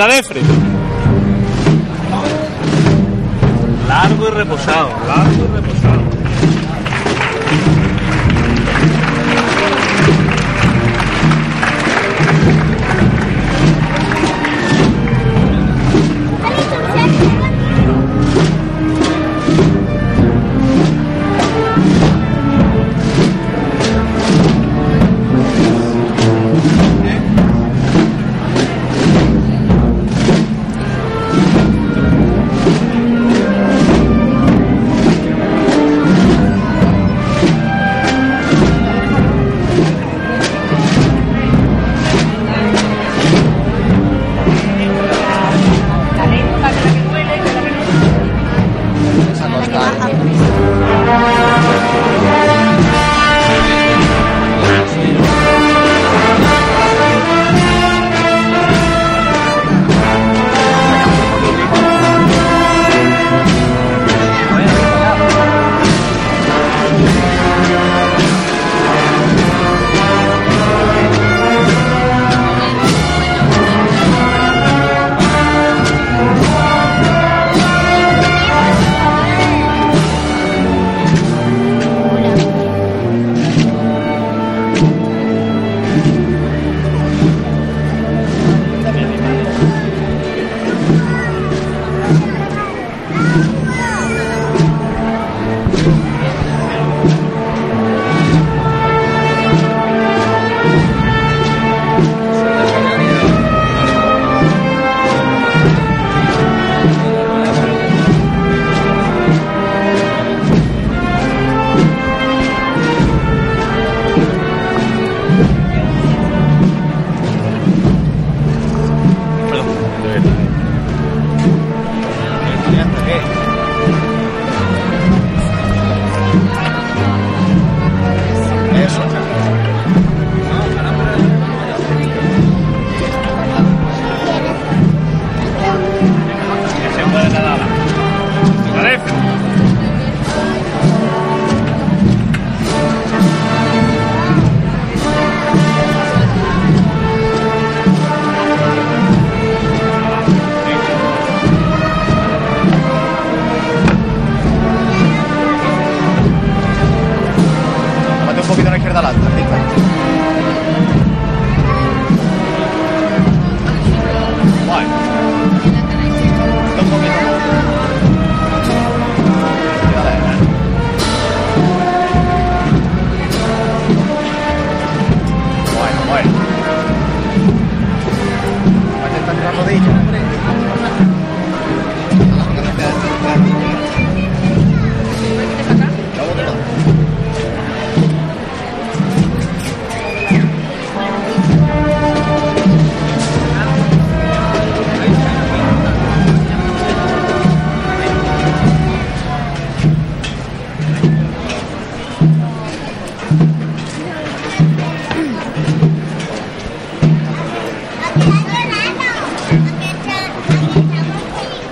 De. 0.00 0.40
Largo 3.86 4.28
y 4.28 4.30
reposado, 4.30 4.88
largo 5.06 5.44
y 5.44 5.56
reposado. 5.56 5.79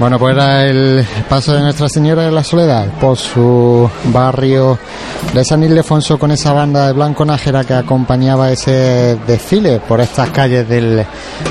Bueno, 0.09 0.21
pues 0.21 0.37
era 0.37 0.65
el 0.65 1.07
paso 1.29 1.53
de 1.53 1.61
Nuestra 1.61 1.87
Señora 1.87 2.23
de 2.23 2.31
la 2.31 2.43
Soledad 2.43 2.87
por 2.99 3.19
su 3.19 3.91
barrio 4.05 4.79
de 5.35 5.45
San 5.45 5.63
Ildefonso 5.63 6.19
con 6.19 6.31
esa 6.31 6.55
banda 6.55 6.87
de 6.87 6.95
Blanco 6.95 7.27
Nájera 7.27 7.63
que 7.63 7.75
acompañaba 7.75 8.51
ese 8.51 9.19
desfile 9.27 9.81
por 9.81 10.01
estas 10.01 10.31
calles 10.31 10.67
del, 10.67 11.05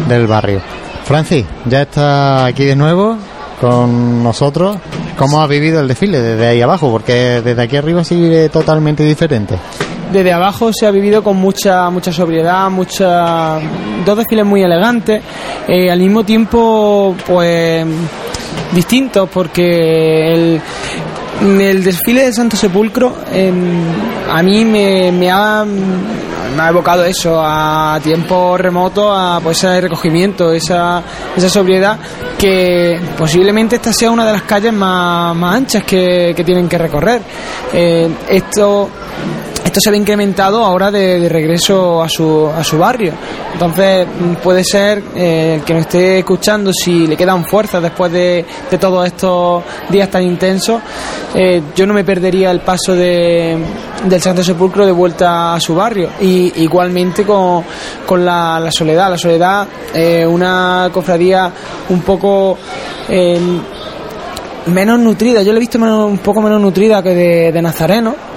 del 0.07 0.25
barrio. 0.25 0.59
Francis, 1.03 1.45
ya 1.65 1.83
está 1.83 2.45
aquí 2.45 2.65
de 2.65 2.75
nuevo 2.75 3.17
con 3.61 4.23
nosotros. 4.23 4.77
¿Cómo 5.19 5.39
ha 5.39 5.45
vivido 5.45 5.79
el 5.79 5.87
desfile 5.87 6.19
desde 6.19 6.47
ahí 6.47 6.59
abajo? 6.59 6.89
Porque 6.89 7.43
desde 7.45 7.61
aquí 7.61 7.77
arriba 7.77 8.03
sigue 8.03 8.49
totalmente 8.49 9.03
diferente 9.03 9.59
desde 10.11 10.31
abajo 10.31 10.71
se 10.71 10.87
ha 10.87 10.91
vivido 10.91 11.21
con 11.21 11.35
mucha 11.35 11.89
mucha 11.89 12.13
sobriedad, 12.13 12.69
mucha 12.69 13.59
dos 14.05 14.17
desfiles 14.17 14.45
muy 14.45 14.63
elegantes, 14.63 15.21
eh, 15.67 15.91
al 15.91 15.99
mismo 15.99 16.23
tiempo 16.23 17.13
pues 17.27 17.85
distintos 18.73 19.29
porque 19.29 20.33
el, 20.33 20.61
el 21.41 21.83
desfile 21.83 22.23
del 22.23 22.33
Santo 22.33 22.57
Sepulcro 22.57 23.17
em, 23.31 23.83
a 24.29 24.41
mí 24.43 24.65
me, 24.65 25.31
ha, 25.31 25.61
ha 25.63 26.69
evocado 26.69 27.05
eso 27.05 27.41
a 27.41 27.99
tiempo 28.03 28.57
remoto, 28.57 29.13
a 29.13 29.39
pues 29.41 29.57
ese 29.59 29.81
recogimiento, 29.81 30.51
esa, 30.51 31.01
esa 31.35 31.49
sobriedad 31.49 31.97
que 32.37 32.99
posiblemente 33.17 33.77
esta 33.77 33.93
sea 33.93 34.11
una 34.11 34.25
de 34.25 34.33
las 34.33 34.43
calles 34.43 34.73
más, 34.73 35.35
más 35.35 35.55
anchas 35.55 35.83
que, 35.83 36.33
que 36.35 36.43
tienen 36.43 36.67
que 36.67 36.77
recorrer. 36.77 37.21
Eh, 37.73 38.09
esto 38.29 38.89
esto 39.67 39.81
se 39.81 39.91
ve 39.91 39.97
incrementado 39.97 40.63
ahora 40.63 40.89
de, 40.89 41.27
regreso 41.27 42.01
a 42.01 42.07
su, 42.07 42.47
a 42.47 42.63
su 42.63 42.77
barrio. 42.77 43.11
Entonces 43.51 44.07
mm, 44.07 44.35
puede 44.35 44.63
ser 44.63 45.03
eh, 45.13 45.55
el 45.55 45.63
que 45.63 45.73
nos 45.73 45.81
esté 45.81 46.19
escuchando, 46.19 46.71
si 46.71 47.05
le 47.05 47.17
quedan 47.17 47.45
fuerzas 47.45 47.83
después 47.83 48.11
de, 48.11 48.45
todos 48.79 49.05
estos 49.05 49.63
días 49.89 50.09
tan 50.09 50.23
intensos, 50.23 50.81
eh, 51.35 51.61
yo 51.75 51.85
no 51.85 51.93
me 51.93 52.05
perdería 52.05 52.49
el 52.51 52.61
paso 52.61 52.95
de, 52.95 53.57
del 54.05 54.21
Santo 54.21 54.41
Sepulcro 54.41 54.85
de 54.85 54.91
vuelta 54.93 55.55
a 55.55 55.59
su 55.59 55.75
barrio. 55.75 56.11
Y 56.21 56.63
igualmente 56.63 57.23
con, 57.23 57.63
con 58.05 58.23
la, 58.23 58.69
soledad. 58.71 59.09
La 59.09 59.17
soledad, 59.17 59.67
una 60.27 60.89
cofradía 60.93 61.51
un 61.89 62.01
poco 62.01 62.57
menos 64.67 64.99
nutrida. 64.99 65.43
Yo 65.43 65.51
la 65.51 65.57
he 65.57 65.59
visto 65.59 65.77
un 65.77 66.19
poco 66.19 66.41
menos 66.41 66.61
nutrida 66.61 67.03
que 67.03 67.13
de, 67.13 67.51
de 67.51 67.61
Nazareno 67.61 68.36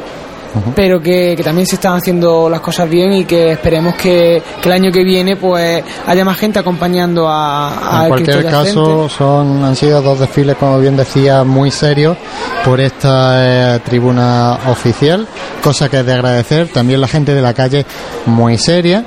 pero 0.74 1.00
que, 1.00 1.38
también 1.42 1.66
se 1.66 1.76
están 1.76 1.96
haciendo 1.96 2.48
las 2.48 2.60
cosas 2.60 2.88
bien 2.88 3.12
y 3.12 3.24
que 3.24 3.52
esperemos 3.52 3.94
que, 3.94 4.42
el 4.64 4.72
año 4.72 4.92
que 4.92 5.02
viene 5.02 5.36
pues 5.36 5.82
haya 6.06 6.24
más 6.24 6.38
gente 6.38 6.58
acompañando 6.58 7.28
a, 7.28 8.00
a 8.00 8.02
en 8.02 8.08
cualquier 8.08 8.44
caso 8.44 9.08
son 9.08 9.64
han 9.64 9.74
sido 9.74 10.00
dos 10.00 10.20
desfiles 10.20 10.56
como 10.56 10.78
bien 10.78 10.96
decía 10.96 11.42
muy 11.44 11.70
serios 11.70 12.16
por 12.64 12.80
esta 12.80 13.76
eh, 13.76 13.80
tribuna 13.80 14.58
oficial 14.68 15.26
cosa 15.60 15.88
que 15.88 16.00
es 16.00 16.06
de 16.06 16.12
agradecer. 16.12 16.68
También 16.68 17.00
la 17.00 17.08
gente 17.08 17.34
de 17.34 17.42
la 17.42 17.54
calle 17.54 17.84
muy 18.26 18.58
seria 18.58 19.04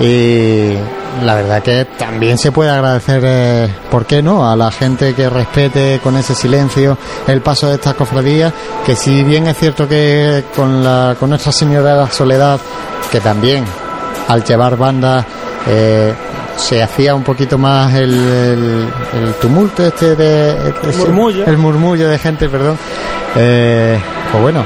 y 0.00 0.74
la 1.24 1.34
verdad 1.34 1.62
que 1.62 1.84
también 1.98 2.38
se 2.38 2.52
puede 2.52 2.70
agradecer, 2.70 3.22
eh, 3.24 3.68
¿por 3.90 4.06
qué 4.06 4.22
no?, 4.22 4.50
a 4.50 4.56
la 4.56 4.70
gente 4.70 5.14
que 5.14 5.28
respete 5.28 6.00
con 6.02 6.16
ese 6.16 6.34
silencio 6.34 6.96
el 7.26 7.40
paso 7.42 7.68
de 7.68 7.74
estas 7.74 7.94
cofradías, 7.94 8.52
que 8.84 8.96
si 8.96 9.22
bien 9.22 9.46
es 9.46 9.56
cierto 9.56 9.88
que 9.88 10.44
con, 10.56 10.82
la, 10.82 11.16
con 11.18 11.30
Nuestra 11.30 11.52
Señora 11.52 11.94
de 11.94 12.00
la 12.00 12.10
Soledad, 12.10 12.60
que 13.10 13.20
también 13.20 13.64
al 14.28 14.42
llevar 14.44 14.76
bandas 14.76 15.24
eh, 15.68 16.14
se 16.56 16.82
hacía 16.82 17.14
un 17.14 17.22
poquito 17.22 17.58
más 17.58 17.94
el, 17.94 18.12
el, 19.14 19.34
tumulto 19.40 19.86
este 19.86 20.14
de 20.16 20.74
murmullo. 20.98 21.46
el 21.46 21.58
murmullo 21.58 22.08
de 22.08 22.18
gente 22.18 22.48
perdón 22.48 22.78
eh, 23.36 23.98
pues 24.30 24.42
bueno 24.42 24.64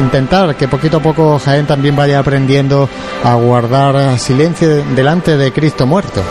intentar 0.00 0.56
que 0.56 0.68
poquito 0.68 0.98
a 0.98 1.00
poco 1.00 1.38
Jaén 1.38 1.66
también 1.66 1.96
vaya 1.96 2.18
aprendiendo 2.18 2.88
a 3.22 3.34
guardar 3.34 4.18
silencio 4.18 4.84
delante 4.94 5.36
de 5.36 5.52
Cristo 5.52 5.86
muerto. 5.86 6.22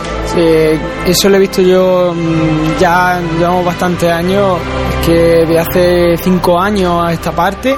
Eso 1.06 1.28
lo 1.28 1.36
he 1.36 1.40
visto 1.40 1.62
yo 1.62 2.12
mm, 2.14 2.80
ya 2.80 3.20
llevamos 3.38 3.64
bastantes 3.64 4.10
años, 4.10 4.58
que 5.04 5.46
de 5.46 5.58
hace 5.58 6.16
cinco 6.16 6.60
años 6.60 7.04
a 7.04 7.12
esta 7.12 7.30
parte, 7.30 7.76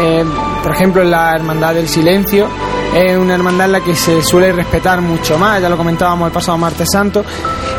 eh, 0.00 0.24
por 0.62 0.72
ejemplo 0.72 1.02
en 1.02 1.10
la 1.10 1.34
Hermandad 1.34 1.74
del 1.74 1.88
Silencio, 1.88 2.48
es 2.94 3.18
una 3.18 3.34
hermandad 3.34 3.66
en 3.66 3.72
la 3.72 3.80
que 3.80 3.94
se 3.94 4.22
suele 4.22 4.50
respetar 4.52 5.00
mucho 5.00 5.36
más, 5.36 5.60
ya 5.60 5.68
lo 5.68 5.76
comentábamos 5.76 6.28
el 6.28 6.32
pasado 6.32 6.56
martes 6.58 6.88
santo, 6.90 7.24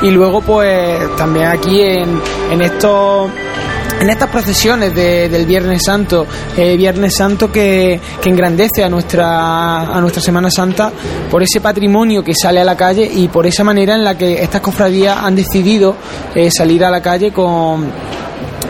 y 0.01 0.12
luego 0.12 0.41
pues 0.41 1.16
también 1.16 1.47
aquí 1.47 1.82
en, 1.82 2.22
en 2.51 2.62
estos 2.62 3.30
en 4.01 4.09
estas 4.09 4.29
procesiones 4.29 4.93
del 4.95 5.45
Viernes 5.45 5.83
Santo, 5.85 6.25
eh, 6.57 6.75
Viernes 6.75 7.15
Santo 7.15 7.51
que, 7.51 7.99
engrandece 8.25 8.83
a 8.83 8.89
nuestra, 8.89 9.81
a 9.81 10.01
nuestra 10.01 10.21
Semana 10.21 10.49
Santa 10.49 10.91
por 11.29 11.43
ese 11.43 11.61
patrimonio 11.61 12.23
que 12.23 12.33
sale 12.33 12.59
a 12.59 12.63
la 12.63 12.75
calle 12.75 13.09
y 13.13 13.27
por 13.27 13.45
esa 13.45 13.63
manera 13.63 13.93
en 13.93 14.03
la 14.03 14.17
que 14.17 14.41
estas 14.41 14.61
cofradías 14.61 15.17
han 15.17 15.35
decidido 15.35 15.95
eh, 16.33 16.49
salir 16.49 16.83
a 16.83 16.89
la 16.89 17.01
calle 17.01 17.31
con 17.31 17.91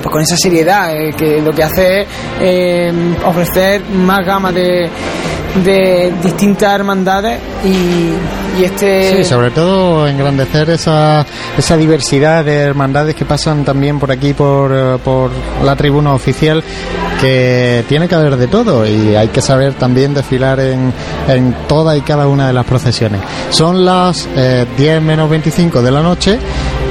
pues 0.02 0.12
con 0.12 0.22
esa 0.22 0.36
seriedad, 0.36 0.94
eh, 0.96 1.14
que 1.16 1.40
lo 1.42 1.52
que 1.52 1.64
hace 1.64 2.08
es 2.42 2.94
ofrecer 3.24 3.84
más 3.86 4.26
gama 4.26 4.52
de, 4.52 4.90
de 5.64 6.14
distintas 6.24 6.74
hermandades 6.74 7.40
y, 7.66 8.64
este... 8.64 9.18
Sí, 9.18 9.24
sobre 9.24 9.52
todo 9.52 10.08
engrandecer 10.08 10.70
esa, 10.70 11.26
esa 11.58 11.78
diversidad 11.78 12.46
de 12.46 12.58
hermandades 12.58 13.16
que 13.16 13.26
pasan 13.26 13.64
también 13.64 14.00
por 14.00 14.12
aquí, 14.12 14.34
por, 14.34 14.72
eh, 14.74 14.98
por 15.04 15.32
la 15.64 15.76
tribuna 15.76 16.14
oficial, 16.14 16.64
que 17.20 17.84
tiene 17.88 18.08
que 18.08 18.16
haber 18.16 18.38
de 18.38 18.48
todo 18.48 18.86
y 18.86 19.16
hay 19.16 19.30
que 19.30 19.42
saber 19.42 19.74
también 19.74 20.14
desfilar 20.14 20.60
en, 20.60 20.94
en 21.28 21.56
toda 21.68 21.96
y 21.96 22.02
cada 22.02 22.28
una 22.28 22.48
de 22.48 22.54
las 22.54 22.66
procesiones. 22.66 23.22
Son 23.50 23.86
las 23.86 24.28
10 24.34 24.38
eh, 24.78 25.00
menos 25.00 25.30
25 25.30 25.82
de 25.82 25.92
la 25.92 26.02
noche 26.02 26.40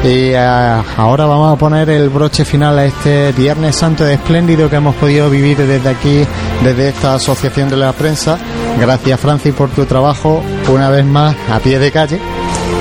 y 0.03 0.31
eh, 0.33 0.39
ahora 0.39 1.27
vamos 1.27 1.53
a 1.53 1.59
poner 1.59 1.91
el 1.91 2.09
broche 2.09 2.45
final 2.45 2.79
a 2.79 2.87
este 2.87 3.33
Viernes 3.33 3.77
Santo 3.77 4.07
espléndido 4.07 4.71
que 4.71 4.77
hemos 4.77 4.95
podido 4.97 5.29
vivir 5.29 5.59
desde 5.59 5.89
aquí, 5.89 6.25
desde 6.63 6.89
esta 6.89 7.15
asociación 7.15 7.69
de 7.69 7.77
la 7.77 7.93
prensa. 7.93 8.39
Gracias 8.79 9.21
Francis 9.21 9.53
por 9.53 9.69
tu 9.71 9.85
trabajo, 9.85 10.43
una 10.73 10.89
vez 10.89 11.05
más 11.05 11.37
a 11.51 11.59
pie 11.59 11.79
de 11.79 11.91
calle. 11.91 12.19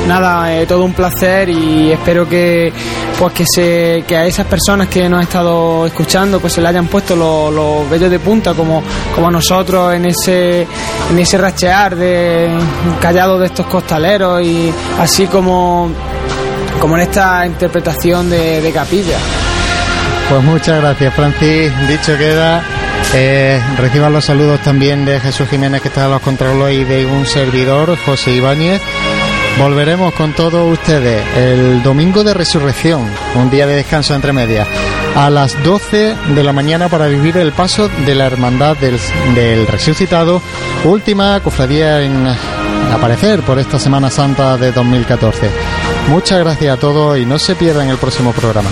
Nada, 0.08 0.56
eh, 0.56 0.66
todo 0.66 0.86
un 0.86 0.94
placer 0.94 1.50
y 1.50 1.92
espero 1.92 2.28
que 2.28 2.72
pues 3.20 3.34
que 3.34 3.46
se 3.46 4.04
que 4.08 4.16
a 4.16 4.26
esas 4.26 4.48
personas 4.48 4.88
que 4.88 5.10
nos 5.10 5.18
han 5.18 5.24
estado 5.24 5.86
escuchando 5.86 6.40
pues 6.40 6.54
se 6.54 6.62
le 6.62 6.70
hayan 6.70 6.88
puesto 6.88 7.16
los, 7.16 7.54
los 7.54 7.90
vellos 7.90 8.10
de 8.10 8.18
punta 8.18 8.54
como 8.54 8.82
como 9.14 9.28
a 9.28 9.32
nosotros 9.32 9.94
en 9.94 10.06
ese 10.06 10.62
en 11.12 11.20
ese 11.20 11.38
rachear 11.38 11.96
de 11.98 12.50
callado 13.02 13.38
de 13.38 13.48
estos 13.48 13.66
costaleros 13.66 14.42
y 14.42 14.74
así 14.98 15.28
como 15.28 15.92
como 16.80 16.96
en 16.96 17.04
esta 17.04 17.46
interpretación 17.46 18.30
de, 18.30 18.72
capilla. 18.74 19.18
Pues 20.30 20.44
muchas 20.44 20.82
gracias, 20.82 21.14
Francis. 21.14 21.72
Dicho 21.88 22.18
queda. 22.18 22.64
Eh, 23.14 23.62
reciban 23.78 24.14
los 24.14 24.26
saludos 24.26 24.62
también 24.62 25.06
de 25.06 25.20
Jesús 25.20 25.50
Jiménez, 25.50 25.82
que 25.82 25.88
está 25.88 26.06
en 26.06 26.12
los 26.12 26.22
controles, 26.22 26.78
y 26.78 26.84
de 26.84 27.06
un 27.06 27.26
servidor, 27.26 27.98
José 28.06 28.32
Ibáñez. 28.32 28.82
Volveremos 29.58 30.14
con 30.14 30.34
todos 30.34 30.72
ustedes 30.72 31.22
el 31.36 31.84
domingo 31.84 32.24
de 32.24 32.34
resurrección, 32.34 33.06
un 33.36 33.50
día 33.50 33.68
de 33.68 33.76
descanso 33.76 34.16
entre 34.16 34.32
medias, 34.32 34.68
a 35.16 35.30
las 35.30 35.62
12 35.64 36.16
de 36.34 36.44
la 36.44 36.54
mañana 36.54 36.88
para 36.88 37.08
vivir 37.08 37.36
el 37.36 37.52
paso 37.52 37.90
de 38.06 38.16
la 38.16 38.28
Hermandad 38.28 38.78
del, 38.78 38.98
del 39.36 39.68
Resucitado, 39.68 40.42
última 40.86 41.40
cofradía 41.42 42.02
en 42.04 42.28
aparecer 42.92 43.42
por 43.42 43.60
esta 43.60 43.80
Semana 43.80 44.10
Santa 44.10 44.58
de 44.58 44.72
2014. 44.72 45.50
Muchas 46.10 46.40
gracias 46.40 46.78
a 46.78 46.80
todos 46.80 47.18
y 47.18 47.26
no 47.26 47.38
se 47.40 47.56
pierdan 47.56 47.90
el 47.90 47.98
próximo 47.98 48.32
programa. 48.34 48.70